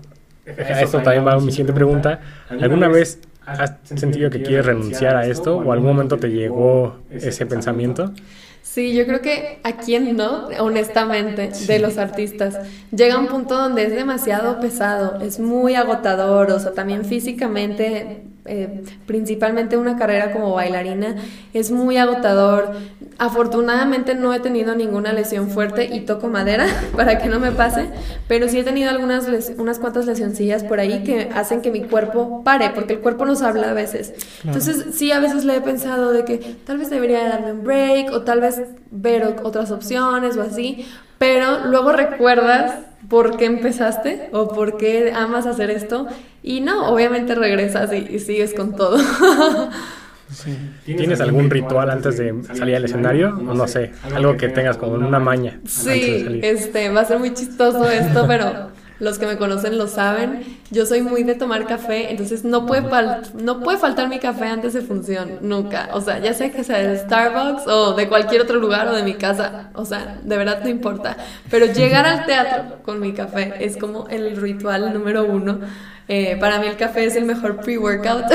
[0.45, 2.19] a esto también va mi siguiente pregunta.
[2.49, 7.45] ¿Alguna vez ¿Has sentido que quieres renunciar a esto o algún momento te llegó ese
[7.45, 8.13] pensamiento?
[8.61, 12.59] Sí, yo creo que a quién no, honestamente, de los artistas.
[12.95, 18.83] Llega un punto donde es demasiado pesado, es muy agotador, o sea, también físicamente, eh,
[19.05, 21.15] principalmente una carrera como bailarina,
[21.53, 22.71] es muy agotador.
[23.17, 27.85] Afortunadamente no he tenido ninguna lesión fuerte y toco madera para que no me pase,
[28.27, 29.27] pero sí he tenido algunas
[29.57, 33.41] unas cuantas lesioncillas por ahí que hacen que mi cuerpo pare, porque el cuerpo nos
[33.41, 34.13] habla a veces.
[34.43, 38.11] Entonces sí, a veces le he pensado de que tal vez debería darme un break
[38.11, 40.85] o tal vez ver otras opciones o así,
[41.21, 46.07] pero luego recuerdas por qué empezaste o por qué amas hacer esto
[46.41, 48.97] y no, obviamente regresas y, sigues con todo.
[50.83, 53.37] ¿Tienes algún ritual antes de salir al escenario?
[53.37, 55.59] O no sé, algo que tengas como una maña.
[55.67, 58.71] Sí, este, va a ser muy chistoso esto, pero
[59.01, 60.43] los que me conocen lo saben.
[60.69, 62.83] Yo soy muy de tomar café, entonces no puede,
[63.33, 65.89] no puede faltar mi café antes de función, nunca.
[65.93, 69.01] O sea, ya sea que sea de Starbucks o de cualquier otro lugar o de
[69.01, 71.17] mi casa, o sea, de verdad no importa.
[71.49, 75.59] Pero llegar al teatro con mi café es como el ritual número uno.
[76.07, 78.25] Eh, para mí el café es el mejor pre-workout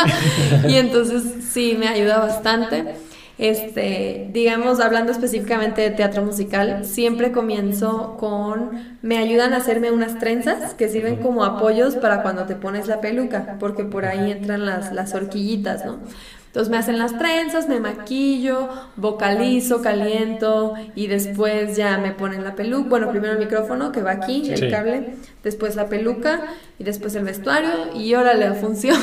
[0.68, 3.05] y entonces sí, me ayuda bastante.
[3.38, 10.18] Este, digamos, hablando específicamente de teatro musical, siempre comienzo con, me ayudan a hacerme unas
[10.18, 14.64] trenzas que sirven como apoyos para cuando te pones la peluca, porque por ahí entran
[14.64, 15.98] las, las horquillitas, ¿no?
[16.56, 22.54] Entonces me hacen las trenzas, me maquillo, vocalizo, caliento y después ya me ponen la
[22.54, 22.88] peluca.
[22.88, 26.44] Bueno, primero el micrófono que va aquí, el cable, después la peluca
[26.78, 28.96] y después el vestuario y órale, función.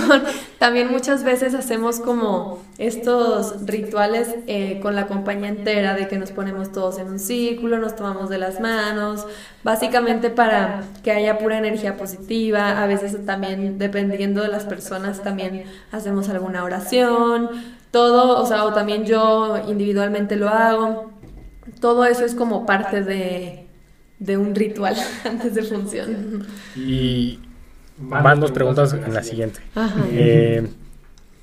[0.57, 6.31] También muchas veces hacemos como estos rituales eh, con la compañía entera de que nos
[6.31, 9.27] ponemos todos en un círculo, nos tomamos de las manos,
[9.63, 12.81] básicamente para que haya pura energía positiva.
[12.81, 17.49] A veces también, dependiendo de las personas, también hacemos alguna oración,
[17.91, 21.11] todo, o sea, o también yo individualmente lo hago.
[21.79, 23.67] Todo eso es como parte de,
[24.19, 24.95] de un ritual
[25.25, 26.45] antes de función.
[26.75, 27.39] Y
[27.97, 29.61] van dos preguntas en la siguiente.
[30.11, 30.67] Eh,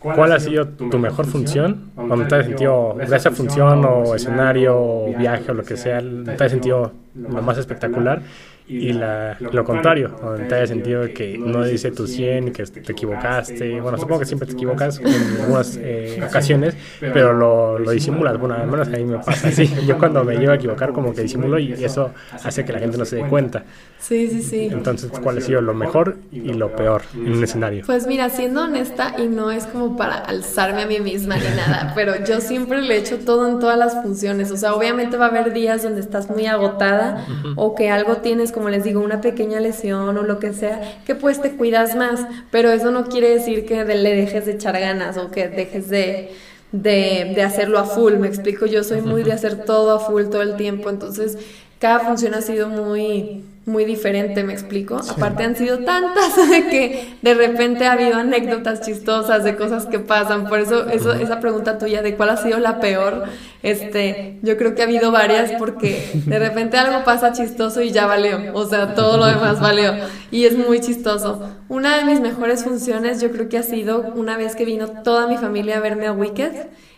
[0.00, 1.90] ¿Cuál ha sido tu mejor función?
[1.94, 6.42] ¿Cuando te has sentido, esa función o escenario o viaje o lo que sea, te
[6.42, 8.22] has sentido lo más espectacular?
[8.70, 12.92] y la, lo contrario, donde te haya sentido que no dice tu 100, que te
[12.92, 13.80] equivocaste.
[13.80, 18.38] Bueno, supongo que siempre te equivocas en algunas eh, ocasiones, pero lo, lo, disimulas.
[18.38, 19.68] Bueno, al menos a mí me pasa así.
[19.86, 22.12] Yo cuando me llevo a equivocar, como que disimulo y eso
[22.44, 23.64] hace que la gente no se dé cuenta.
[24.00, 24.68] Sí, sí, sí.
[24.72, 27.84] Entonces, ¿cuál ha sido lo mejor y lo peor en un escenario?
[27.86, 31.92] Pues mira, siendo honesta, y no es como para alzarme a mí misma ni nada,
[31.94, 34.50] pero yo siempre le echo todo en todas las funciones.
[34.50, 38.52] O sea, obviamente va a haber días donde estás muy agotada o que algo tienes
[38.52, 42.26] como les digo, una pequeña lesión o lo que sea, que pues te cuidas más,
[42.50, 46.32] pero eso no quiere decir que le dejes de echar ganas o que dejes de,
[46.72, 50.24] de, de hacerlo a full, me explico, yo soy muy de hacer todo a full
[50.24, 51.38] todo el tiempo, entonces
[51.80, 55.00] cada función ha sido muy muy diferente, me explico.
[55.08, 56.34] Aparte han sido tantas
[56.70, 60.48] que de repente ha habido anécdotas chistosas de cosas que pasan.
[60.48, 63.24] Por eso, eso esa pregunta tuya de cuál ha sido la peor,
[63.62, 68.06] este, yo creo que ha habido varias porque de repente algo pasa chistoso y ya
[68.06, 68.54] valió.
[68.54, 69.94] O sea, todo lo demás valió.
[70.30, 71.48] Y es muy chistoso.
[71.68, 75.26] Una de mis mejores funciones yo creo que ha sido una vez que vino toda
[75.26, 76.52] mi familia a verme a Wicked.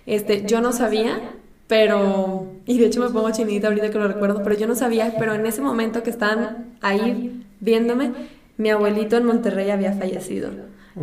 [0.06, 1.20] Este, yo no sabía
[1.72, 5.14] pero, y de hecho me pongo chinita ahorita que lo recuerdo, pero yo no sabía,
[5.18, 8.12] pero en ese momento que estaban ahí viéndome,
[8.58, 10.50] mi abuelito en Monterrey había fallecido.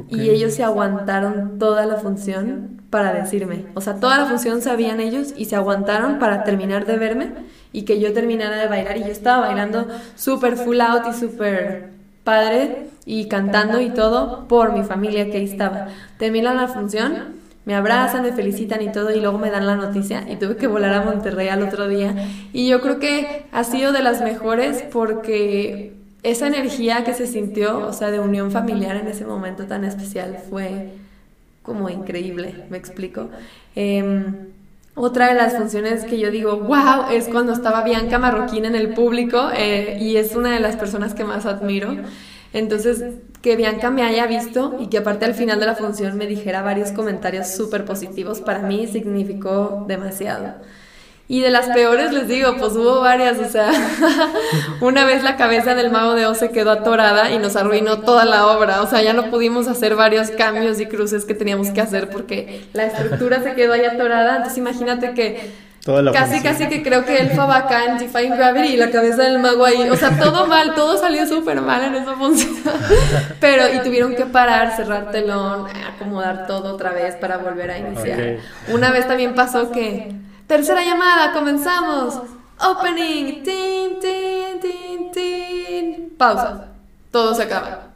[0.10, 3.66] Y ellos se aguantaron toda la función para decirme.
[3.74, 7.32] O sea, toda la función sabían ellos y se aguantaron para terminar de verme
[7.74, 8.96] y que yo terminara de bailar.
[8.98, 11.90] Y yo estaba bailando súper full out y súper
[12.24, 15.88] padre y cantando y todo por mi familia que ahí estaba.
[16.20, 17.39] Termina la función
[17.70, 20.66] me abrazan, me felicitan y todo, y luego me dan la noticia y tuve que
[20.66, 22.16] volar a Monterrey al otro día.
[22.52, 27.86] Y yo creo que ha sido de las mejores porque esa energía que se sintió,
[27.86, 30.94] o sea, de unión familiar en ese momento tan especial, fue
[31.62, 33.30] como increíble, me explico.
[33.76, 34.48] Em,
[34.96, 38.96] otra de las funciones que yo digo, wow, es cuando estaba Bianca Marroquín en el
[38.96, 41.96] público eh, y es una de las personas que más admiro.
[42.52, 43.04] Entonces,
[43.42, 46.62] que Bianca me haya visto y que aparte al final de la función me dijera
[46.62, 50.56] varios comentarios súper positivos, para mí significó demasiado.
[51.32, 53.70] Y de las peores les digo, pues hubo varias, o sea,
[54.82, 58.26] una vez la cabeza del mago de Oz se quedó atorada y nos arruinó toda
[58.26, 61.82] la obra, o sea, ya no pudimos hacer varios cambios y cruces que teníamos que
[61.82, 66.54] hacer porque la estructura se quedó ahí atorada, entonces imagínate que Toda la Casi, función.
[66.54, 69.66] casi que creo que él fue acá en Defying Gravity y la cabeza del mago
[69.66, 69.90] ahí.
[69.90, 72.54] O sea, todo mal, todo salió súper mal en esa función.
[73.40, 78.38] Pero, y tuvieron que parar, cerrar telón, acomodar todo otra vez para volver a iniciar.
[78.68, 80.14] Una vez también pasó que,
[80.46, 82.22] tercera llamada, comenzamos.
[82.60, 86.14] Opening, tin, tin, tin, tin.
[86.20, 86.68] Pausa.
[87.10, 87.89] Todo se acaba.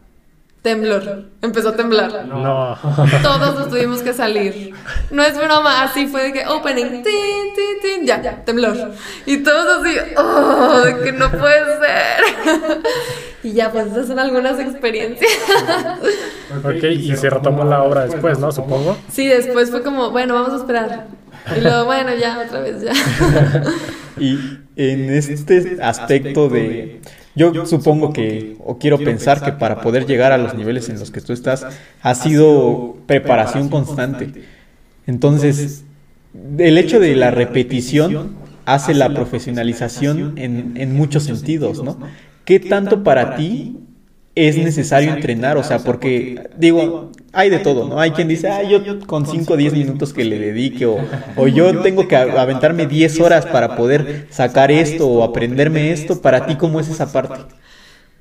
[0.64, 1.26] Temblor.
[1.42, 2.26] Empezó a temblar.
[2.26, 2.78] No.
[3.22, 4.74] Todos nos tuvimos que salir.
[5.12, 8.94] No es broma, así fue de que opening, tin, tin, tin, ya, ya, temblor.
[9.26, 12.82] Y todos así, oh, de que no puede ser.
[13.44, 15.34] Y ya, pues esas son algunas experiencias.
[16.64, 18.54] ok, y se retomó la obra después, ¿no?
[18.54, 18.98] Supongo.
[19.12, 21.08] Sí, después fue como, bueno, vamos a esperar.
[21.58, 22.94] Y luego, bueno, ya, otra vez, ya.
[24.18, 24.38] Y
[24.76, 27.02] en este aspecto de,
[27.36, 31.12] yo supongo que, o quiero pensar que para poder llegar a los niveles en los
[31.12, 31.66] que tú estás,
[32.02, 34.44] ha sido preparación constante.
[35.08, 35.84] Entonces,
[36.58, 41.98] el hecho de la repetición hace la profesionalización en, en muchos sentidos, ¿no?
[42.46, 43.78] ¿Qué tanto para ti
[44.36, 45.58] es necesario entrenar?
[45.58, 48.00] O sea, porque, digo, hay de todo, ¿no?
[48.00, 50.98] Hay quien dice, ah, yo con 5 o 10 minutos que le dedique, o,
[51.36, 56.22] o yo tengo que aventarme 10 horas para poder sacar esto o aprenderme esto.
[56.22, 57.42] Para ti, ¿cómo es esa parte?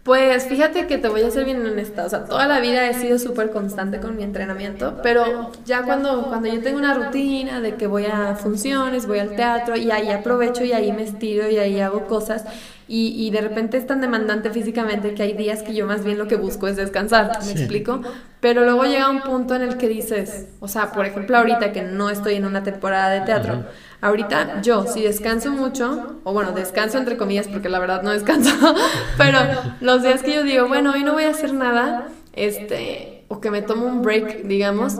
[0.02, 2.94] Pues fíjate que te voy a ser bien honesta, o sea, toda la vida he
[2.94, 7.76] sido súper constante con mi entrenamiento, pero ya cuando, cuando yo tengo una rutina de
[7.76, 11.58] que voy a funciones, voy al teatro y ahí aprovecho y ahí me estiro y
[11.58, 12.44] ahí hago cosas
[12.88, 16.18] y, y de repente es tan demandante físicamente que hay días que yo más bien
[16.18, 18.00] lo que busco es descansar, ¿me explico?
[18.40, 21.82] Pero luego llega un punto en el que dices, o sea, por ejemplo ahorita que
[21.82, 23.64] no estoy en una temporada de teatro,
[24.00, 28.50] ahorita yo si descanso mucho, o bueno, descanso entre comillas porque la verdad no descanso,
[29.16, 29.38] pero
[29.80, 33.50] los días que yo digo, bueno, hoy no voy a hacer nada, este, o que
[33.50, 34.98] me tomo un break, digamos,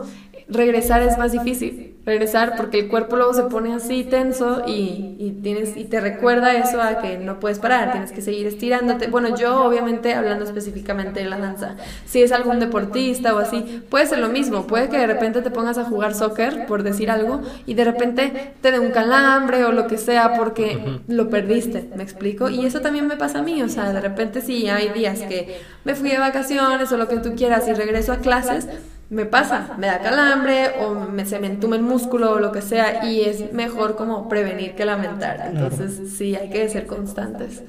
[0.49, 1.92] regresar es más difícil.
[2.05, 6.53] Regresar porque el cuerpo luego se pone así tenso y, y, tienes, y te recuerda
[6.55, 9.07] eso a que no puedes parar, tienes que seguir estirándote.
[9.07, 14.07] Bueno, yo obviamente hablando específicamente de la danza, si es algún deportista o así, puede
[14.07, 17.41] ser lo mismo, puede que de repente te pongas a jugar soccer, por decir algo,
[17.67, 21.01] y de repente te dé un calambre o lo que sea porque uh -huh.
[21.07, 22.49] lo perdiste, ¿me explico?
[22.49, 25.61] Y eso también me pasa a mí, o sea, de repente si hay días que
[25.85, 28.67] me fui de vacaciones o lo que tú quieras y regreso a clases,
[29.13, 32.63] me pasa, me da calambre o me, se me entume el músculo o lo que
[32.63, 35.51] sea y es mejor como prevenir que lamentar.
[35.53, 37.63] Entonces sí, hay que ser constantes.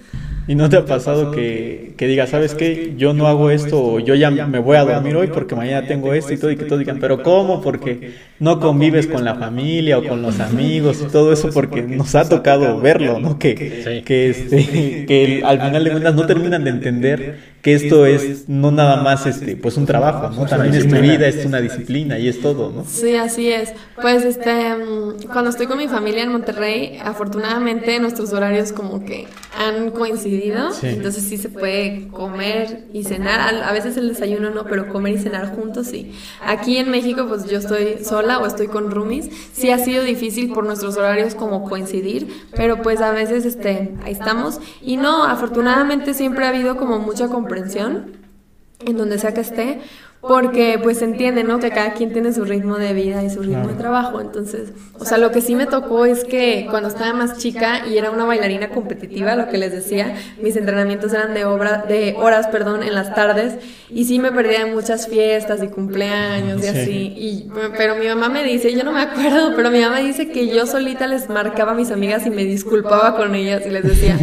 [0.48, 4.00] ¿Y no te ha pasado que, que digas, sabes qué, yo no hago esto o
[4.00, 6.64] yo ya me voy a dormir hoy porque mañana tengo esto y todo y que
[6.64, 7.62] todos digan, pero ¿cómo?
[7.62, 12.16] Porque no convives con la familia o con los amigos y todo eso porque nos
[12.16, 13.38] ha tocado verlo, ¿no?
[13.38, 18.50] Que, que, este, que al final de cuentas no terminan de entender que esto es
[18.50, 20.46] no nada más este pues un trabajo, ¿no?
[20.46, 22.84] También es tu vida, es una disciplina y es todo, ¿no?
[22.86, 23.72] Sí, así es.
[24.02, 24.54] Pues este
[25.32, 30.88] cuando estoy con mi familia en Monterrey, afortunadamente nuestros horarios como que han coincidido, sí.
[30.88, 35.20] entonces sí se puede comer y cenar, a veces el desayuno no, pero comer y
[35.20, 36.12] cenar juntos sí.
[36.46, 40.52] Aquí en México pues yo estoy sola o estoy con roomies, sí ha sido difícil
[40.52, 46.14] por nuestros horarios como coincidir, pero pues a veces este ahí estamos y no, afortunadamente
[46.14, 48.24] siempre ha habido como mucha comprensión
[48.86, 49.80] en donde sea que esté,
[50.20, 51.60] porque pues entiende, ¿no?
[51.60, 55.06] Que cada quien tiene su ritmo de vida y su ritmo de trabajo, entonces, o
[55.06, 58.24] sea, lo que sí me tocó es que cuando estaba más chica y era una
[58.24, 62.94] bailarina competitiva, lo que les decía, mis entrenamientos eran de obra, de horas, perdón, en
[62.94, 63.56] las tardes,
[63.90, 68.30] y sí me perdía en muchas fiestas y cumpleaños y así, y, pero mi mamá
[68.30, 71.74] me dice, yo no me acuerdo, pero mi mamá dice que yo solita les marcaba
[71.74, 74.18] a mis amigas y me disculpaba con ellas y les decía,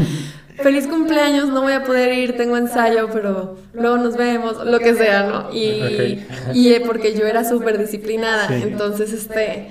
[0.60, 4.94] feliz cumpleaños, no voy a poder ir, tengo ensayo, pero luego nos vemos, lo que
[4.94, 5.52] sea, ¿no?
[5.52, 6.26] Y, okay.
[6.54, 8.54] y porque yo era súper disciplinada, sí.
[8.62, 9.68] entonces, este,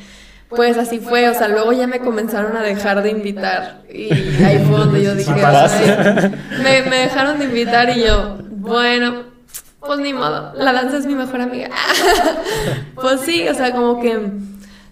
[0.49, 4.11] pues así fue, o sea, luego ya me comenzaron a dejar de invitar y
[4.43, 5.31] ahí fue donde yo dije,
[6.63, 9.23] me, me dejaron de invitar y yo, bueno,
[9.79, 11.69] pues ni modo, la danza es mi mejor amiga.
[12.95, 14.19] pues sí, o sea, como que...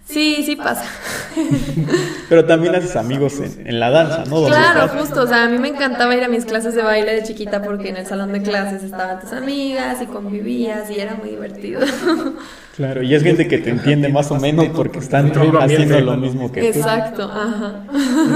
[0.08, 0.84] Sí, sí pasa.
[2.28, 4.46] Pero también haces amigos en, en la danza, ¿no?
[4.46, 5.00] Claro, estás?
[5.00, 5.22] justo.
[5.22, 7.90] O sea, a mí me encantaba ir a mis clases de baile de chiquita porque
[7.90, 11.80] en el salón de clases estaban tus amigas y convivías y era muy divertido.
[12.78, 16.52] Claro, y es gente que te entiende más o menos porque están haciendo lo mismo
[16.52, 16.78] que tú.
[16.78, 17.82] Exacto, ajá.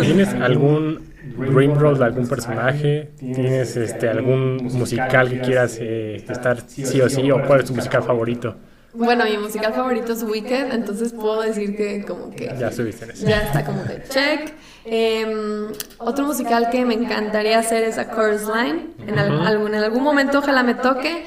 [0.01, 3.13] ¿Tienes algún dream role de algún personaje?
[3.21, 7.31] ¿Tienes este algún musical que quieras eh, estar sí o sí?
[7.31, 8.57] ¿O cuál es tu musical favorito?
[8.95, 12.55] Bueno, mi musical favorito es Wicked, entonces puedo decir que como que...
[12.59, 13.27] Ya subiste en eso.
[13.27, 14.53] Ya está como que check.
[14.85, 15.67] Eh,
[15.99, 18.91] otro musical que me encantaría hacer es A Chorus Line.
[19.07, 21.25] En, al, algún, en algún momento ojalá me toque.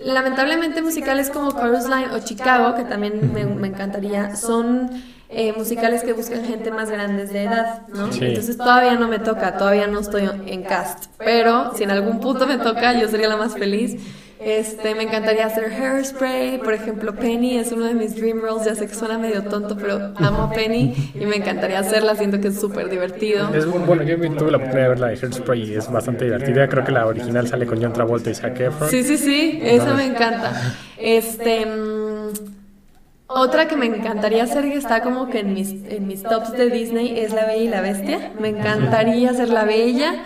[0.00, 4.90] Lamentablemente musicales como Chorus Line o Chicago, que también me, me encantaría, son
[5.28, 8.06] eh, musicales que buscan gente más grandes de edad, ¿no?
[8.06, 12.46] Entonces todavía no me toca, todavía no estoy en cast, pero si en algún punto
[12.46, 13.96] me toca, yo sería la más feliz.
[14.44, 18.74] Este, me encantaría hacer Hairspray, por ejemplo, Penny es uno de mis dream roles, ya
[18.74, 22.48] sé que suena medio tonto, pero amo a Penny y me encantaría hacerla, siento que
[22.48, 23.54] es súper divertido.
[23.54, 26.68] Es bueno, yo tuve la oportunidad de ver la de Hairspray y es bastante divertida,
[26.68, 28.90] creo que la original sale con John Travolta y Zac Efron.
[28.90, 30.52] Sí, sí, sí, esa me encanta.
[30.98, 31.66] Este...
[31.66, 32.52] Mm,
[33.34, 36.68] otra que me encantaría hacer que está como que en mis, en mis tops de
[36.68, 38.32] Disney es La Bella y la Bestia.
[38.38, 40.22] Me encantaría hacer La Bella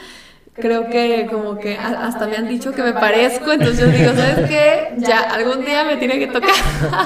[0.56, 4.48] creo que como que hasta me han dicho que me parezco, entonces yo digo, ¿sabes
[4.48, 4.94] qué?
[4.98, 6.54] Ya, algún día me tiene que tocar.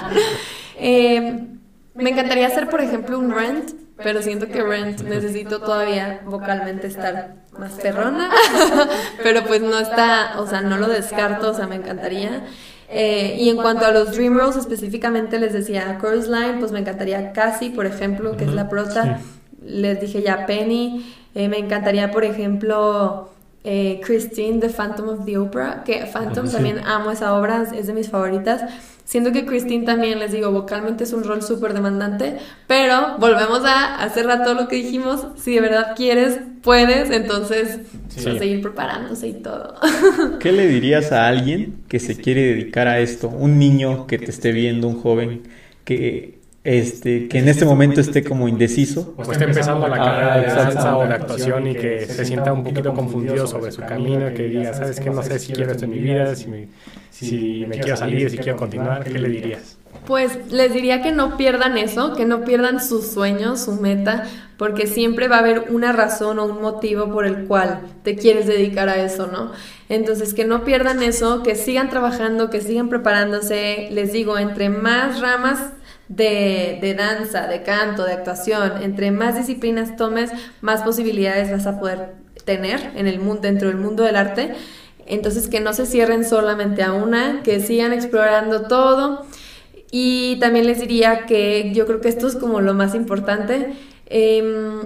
[0.79, 1.47] eh,
[1.95, 7.37] me encantaría hacer, por ejemplo, un rent, pero siento que rent necesito todavía vocalmente estar
[7.59, 8.31] más perrona,
[9.23, 12.45] pero pues no está, o sea, no lo descarto, o sea, me encantaría.
[12.93, 16.81] Eh, y en cuanto a los Dream Rolls específicamente les decía Chorus Line, pues me
[16.81, 19.21] encantaría Cassie, por ejemplo, que es la prota.
[19.63, 21.15] Les dije ya Penny.
[21.35, 23.31] Eh, me encantaría, por ejemplo,
[23.63, 27.93] eh, Christine, The Phantom of the Opera, que Phantom también amo esa obra, es de
[27.93, 28.63] mis favoritas.
[29.05, 33.97] Siento que Christine también, les digo, vocalmente es un rol súper demandante, pero volvemos a
[33.97, 39.75] hacer todo lo que dijimos, si de verdad quieres, puedes, entonces seguir preparándose y todo.
[40.39, 43.29] ¿Qué le dirías a alguien que se quiere dedicar a esto?
[43.29, 45.43] Un niño que te esté viendo, un joven
[45.85, 49.15] que este, que en este momento esté como indeciso.
[49.17, 52.63] O esté empezando la carrera de danza o de actuación y que se sienta un
[52.63, 55.11] poquito confundido sobre su camino, que diga, ¿sabes qué?
[55.11, 56.69] No sé si quiero esto en mi vida, si me,
[57.11, 59.79] si me quiero salir, si quiero continuar, ¿qué le dirías?
[60.07, 64.25] Pues les diría que no pierdan eso, que no pierdan sus sueños, su meta,
[64.57, 68.47] porque siempre va a haber una razón o un motivo por el cual te quieres
[68.47, 69.51] dedicar a eso, ¿no?
[69.89, 73.89] Entonces, que no pierdan eso, que sigan trabajando, que sigan preparándose.
[73.91, 75.73] Les digo, entre más ramas
[76.11, 80.31] de, danza, de canto, de actuación, entre más disciplinas tomes,
[80.61, 84.55] más posibilidades vas a poder tener en el mundo, dentro del mundo del arte.
[85.07, 89.25] Entonces que no se cierren solamente a una, que sigan explorando todo.
[89.93, 93.73] Y también les diría que yo creo que esto es como lo más importante.
[94.07, 94.81] Em,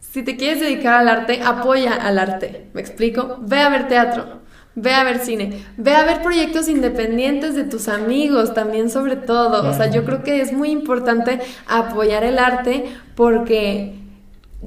[0.00, 2.66] si te quieres dedicar al arte, apoya al arte.
[2.74, 3.38] ¿Me explico?
[3.40, 4.45] Ve a ver teatro
[4.78, 9.66] Ve a ver cine, ve a ver proyectos independientes de tus amigos también sobre todo.
[9.66, 13.94] O sea, yo creo que es muy importante apoyar el arte porque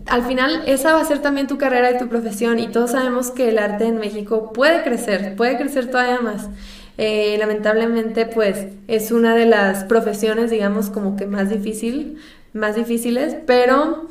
[0.07, 3.29] al final esa va a ser también tu carrera y tu profesión y todos sabemos
[3.29, 6.49] que el arte en México puede crecer, puede crecer todavía más.
[6.97, 12.17] Eh, lamentablemente pues es una de las profesiones digamos como que más difícil,
[12.53, 14.07] más difíciles, pero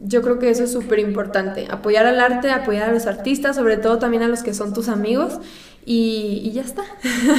[0.00, 3.76] yo creo que eso es súper importante, apoyar al arte, apoyar a los artistas, sobre
[3.76, 5.38] todo también a los que son tus amigos
[5.84, 6.82] y, ya está.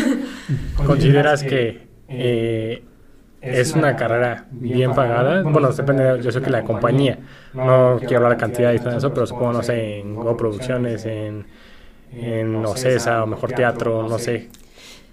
[0.86, 2.84] ¿Consideras que eh,
[3.42, 5.42] es una carrera bien pagada?
[5.42, 7.18] Bueno, depende, yo sé que la compañía,
[7.54, 11.06] no quiero hablar de cantidad y todo eso, pero supongo, no sé, en Go Producciones,
[11.06, 11.48] en,
[12.14, 14.50] en Ocesa o Mejor Teatro, no sé.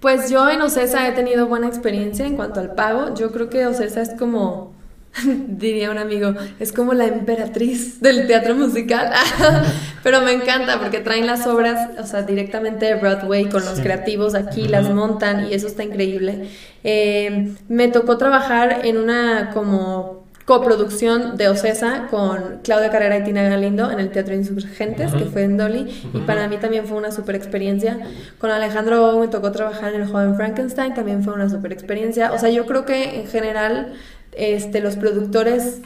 [0.01, 3.15] Pues yo en Ocesa he tenido buena experiencia en cuanto al pago.
[3.15, 4.78] Yo creo que Ocesa es como
[5.49, 9.11] diría un amigo, es como la emperatriz del teatro musical,
[10.03, 14.35] pero me encanta porque traen las obras, o sea, directamente de Broadway con los creativos
[14.35, 16.49] aquí, las montan y eso está increíble.
[16.85, 23.43] Eh, me tocó trabajar en una como coproducción de Ocesa con Claudia Carrera y Tina
[23.43, 27.13] Galindo en el Teatro Insurgentes, que fue en Dolly, y para mí también fue una
[27.13, 27.99] super experiencia.
[28.39, 32.33] Con Alejandro me tocó trabajar en El Joven Frankenstein, también fue una super experiencia.
[32.33, 33.93] O sea, yo creo que en general
[34.33, 35.81] este, los productores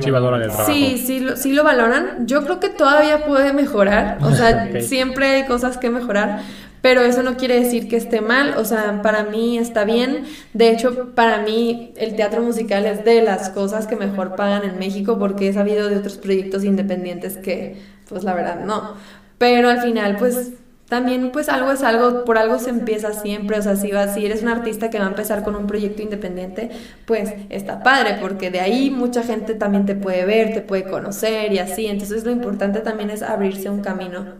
[0.00, 0.72] Sí, valoran el trabajo.
[0.72, 2.26] Sí, sí lo, sí lo valoran.
[2.26, 4.18] Yo creo que todavía puede mejorar.
[4.22, 6.40] O sea, siempre hay cosas que mejorar.
[6.80, 8.54] Pero eso no quiere decir que esté mal.
[8.56, 10.24] O sea, para mí está bien.
[10.54, 14.78] De hecho, para mí el teatro musical es de las cosas que mejor pagan en
[14.78, 17.76] México porque he sabido de otros proyectos independientes que,
[18.08, 18.94] pues la verdad, no.
[19.36, 20.52] Pero al final, pues
[20.92, 24.26] también pues algo es algo, por algo se empieza siempre, o sea, si, vas, si
[24.26, 26.68] eres un artista que va a empezar con un proyecto independiente,
[27.06, 31.50] pues está padre, porque de ahí mucha gente también te puede ver, te puede conocer
[31.50, 34.34] y así, entonces lo importante también es abrirse un camino.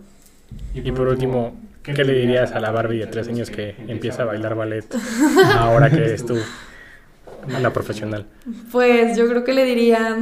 [0.74, 4.26] Y por último, ¿qué, le dirías a la Barbie de tres años que empieza a
[4.26, 4.84] bailar ballet
[5.58, 6.36] ahora que es tú
[7.62, 8.26] la profesional?
[8.70, 10.18] Pues yo creo que le diría,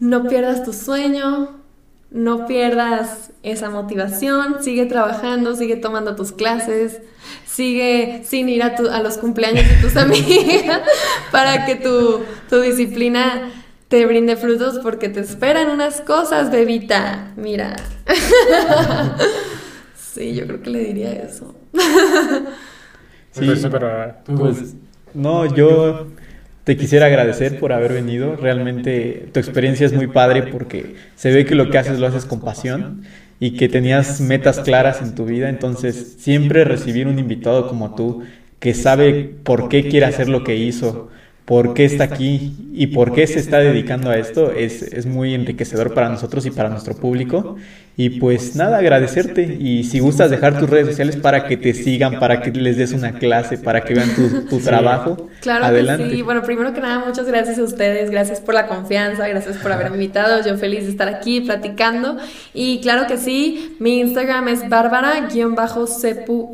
[0.00, 1.63] no pierdas tu sueño,
[2.14, 7.00] no pierdas esa motivación, sigue trabajando, sigue tomando tus clases,
[7.44, 10.80] sigue sin ir a, a los cumpleaños de tus amigas
[11.32, 13.50] para que tu, tu, disciplina
[13.88, 17.32] te brinde frutos porque te esperan unas cosas, bebita.
[17.36, 17.74] Mira.
[19.96, 21.56] sí, yo creo que le diría eso.
[23.32, 24.76] sí, pero, pues,
[25.14, 26.06] no, yo
[26.64, 28.36] te quisiera agradecer por haber venido.
[28.36, 32.24] Realmente tu experiencia es muy padre porque se ve que lo que haces lo haces
[32.24, 33.02] con pasión
[33.38, 35.50] y que tenías metas claras en tu vida.
[35.50, 38.22] Entonces, siempre recibir un invitado como tú
[38.60, 41.10] que sabe por qué quiere hacer lo que hizo,
[41.44, 45.34] por qué está aquí y por qué se está dedicando a esto es, es, muy
[45.34, 47.56] enriquecedor para nosotros y para nuestro público.
[47.96, 52.18] Y pues nada, agradecerte y si gustas dejar tus redes sociales para que te sigan,
[52.18, 55.28] para que les des una clase, para que vean tu, tu trabajo.
[55.42, 56.04] Claro adelante.
[56.04, 56.22] que sí.
[56.22, 59.96] Bueno, primero que nada, muchas gracias a ustedes, gracias por la confianza, gracias por haberme
[59.96, 60.44] invitado.
[60.44, 62.16] Yo feliz de estar aquí platicando.
[62.52, 66.48] Y claro que sí, mi Instagram es bárbara-cpur.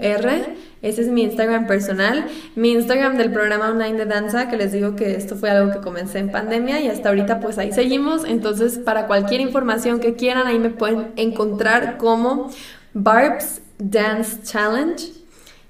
[0.83, 2.26] Ese es mi Instagram personal.
[2.55, 5.81] Mi Instagram del programa online de danza, que les digo que esto fue algo que
[5.81, 8.24] comencé en pandemia y hasta ahorita pues ahí seguimos.
[8.24, 12.51] Entonces, para cualquier información que quieran, ahí me pueden encontrar como
[12.95, 15.20] Barb's Dance Challenge.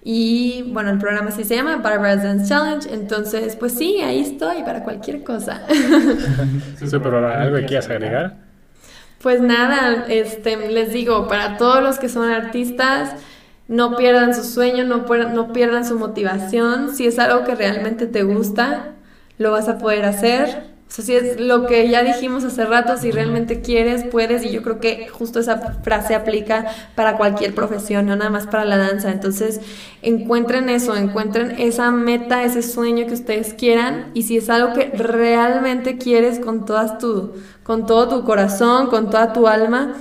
[0.02, 2.94] Y bueno, el programa así se llama Barbara's Dance Challenge.
[2.94, 5.66] Entonces, pues sí, ahí estoy para cualquier cosa.
[6.78, 8.36] Super, ¿algo que quieras agregar?
[9.20, 13.14] Pues nada, este, les digo, para todos los que son artistas,
[13.70, 16.92] no pierdan su sueño, no, no pierdan su motivación.
[16.92, 18.94] Si es algo que realmente te gusta,
[19.38, 20.64] lo vas a poder hacer.
[20.88, 24.50] O sea, si es lo que ya dijimos hace rato, si realmente quieres, puedes, y
[24.50, 26.66] yo creo que justo esa frase aplica
[26.96, 29.12] para cualquier profesión, no nada más para la danza.
[29.12, 29.60] Entonces,
[30.02, 34.86] encuentren eso, encuentren esa meta, ese sueño que ustedes quieran, y si es algo que
[34.86, 39.94] realmente quieres con todas tu, con todo tu corazón, con toda tu alma,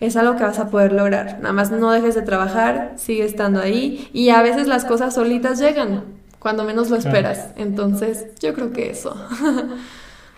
[0.00, 1.38] es algo que vas a poder lograr.
[1.40, 5.58] Nada más no dejes de trabajar, sigue estando ahí y a veces las cosas solitas
[5.58, 6.04] llegan
[6.38, 7.48] cuando menos lo esperas.
[7.56, 9.16] Entonces, yo creo que eso.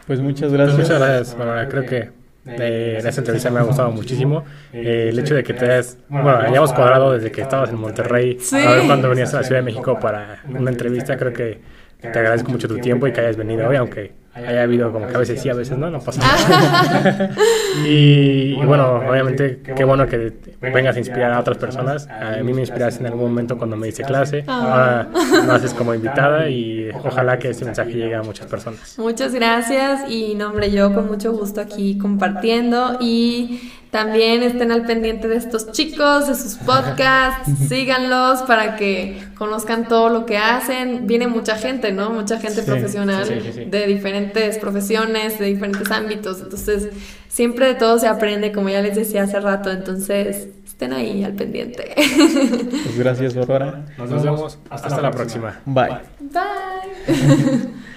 [0.06, 0.74] Pues muchas gracias.
[0.74, 2.10] Pues muchas gracias, Creo que
[2.46, 4.42] eh, en esta entrevista me ha gustado muchísimo.
[4.72, 8.38] Eh, el hecho de que te hayas, bueno, hayamos cuadrado desde que estabas en Monterrey,
[8.52, 11.60] a ver cuando venías a la Ciudad de México para una entrevista, creo que
[12.00, 14.12] te agradezco mucho tu tiempo y que hayas venido hoy, aunque
[14.46, 17.30] haya habido como que a veces sí, a veces no, no pasa nada.
[17.86, 22.08] y, bueno, obviamente qué bueno que vengas a inspirar a otras personas.
[22.08, 25.08] A mí me inspiraste en algún momento cuando me hice clase, ahora
[25.44, 28.96] lo haces como invitada y ojalá que este mensaje llegue a muchas personas.
[28.98, 35.28] Muchas gracias y nombre yo con mucho gusto aquí compartiendo y también estén al pendiente
[35.28, 41.06] de estos chicos, de sus podcasts, síganlos para que conozcan todo lo que hacen.
[41.06, 42.10] Viene mucha gente, ¿no?
[42.10, 43.26] Mucha gente profesional
[43.70, 46.40] de diferentes profesiones, de diferentes ámbitos.
[46.40, 46.88] Entonces,
[47.28, 49.70] siempre de todo se aprende, como ya les decía hace rato.
[49.70, 51.94] Entonces, estén ahí al pendiente.
[51.96, 53.86] Pues gracias, Bárbara.
[53.96, 54.58] Nos, vemos.
[54.68, 55.60] Hasta, la próxima.
[55.64, 55.98] Bye.
[56.20, 57.68] Bye.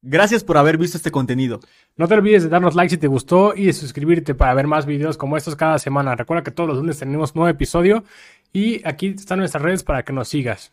[0.00, 1.60] Gracias por haber visto este contenido.
[1.96, 4.86] No te olvides de darnos like si te gustó y de suscribirte para ver más
[4.86, 6.14] videos como estos cada semana.
[6.14, 8.04] Recuerda que todos los lunes tenemos nuevo episodio
[8.52, 10.72] y aquí están nuestras redes para que nos sigas.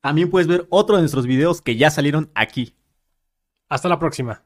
[0.00, 2.74] También puedes ver otro de nuestros videos que ya salieron aquí.
[3.68, 4.43] Hasta la próxima.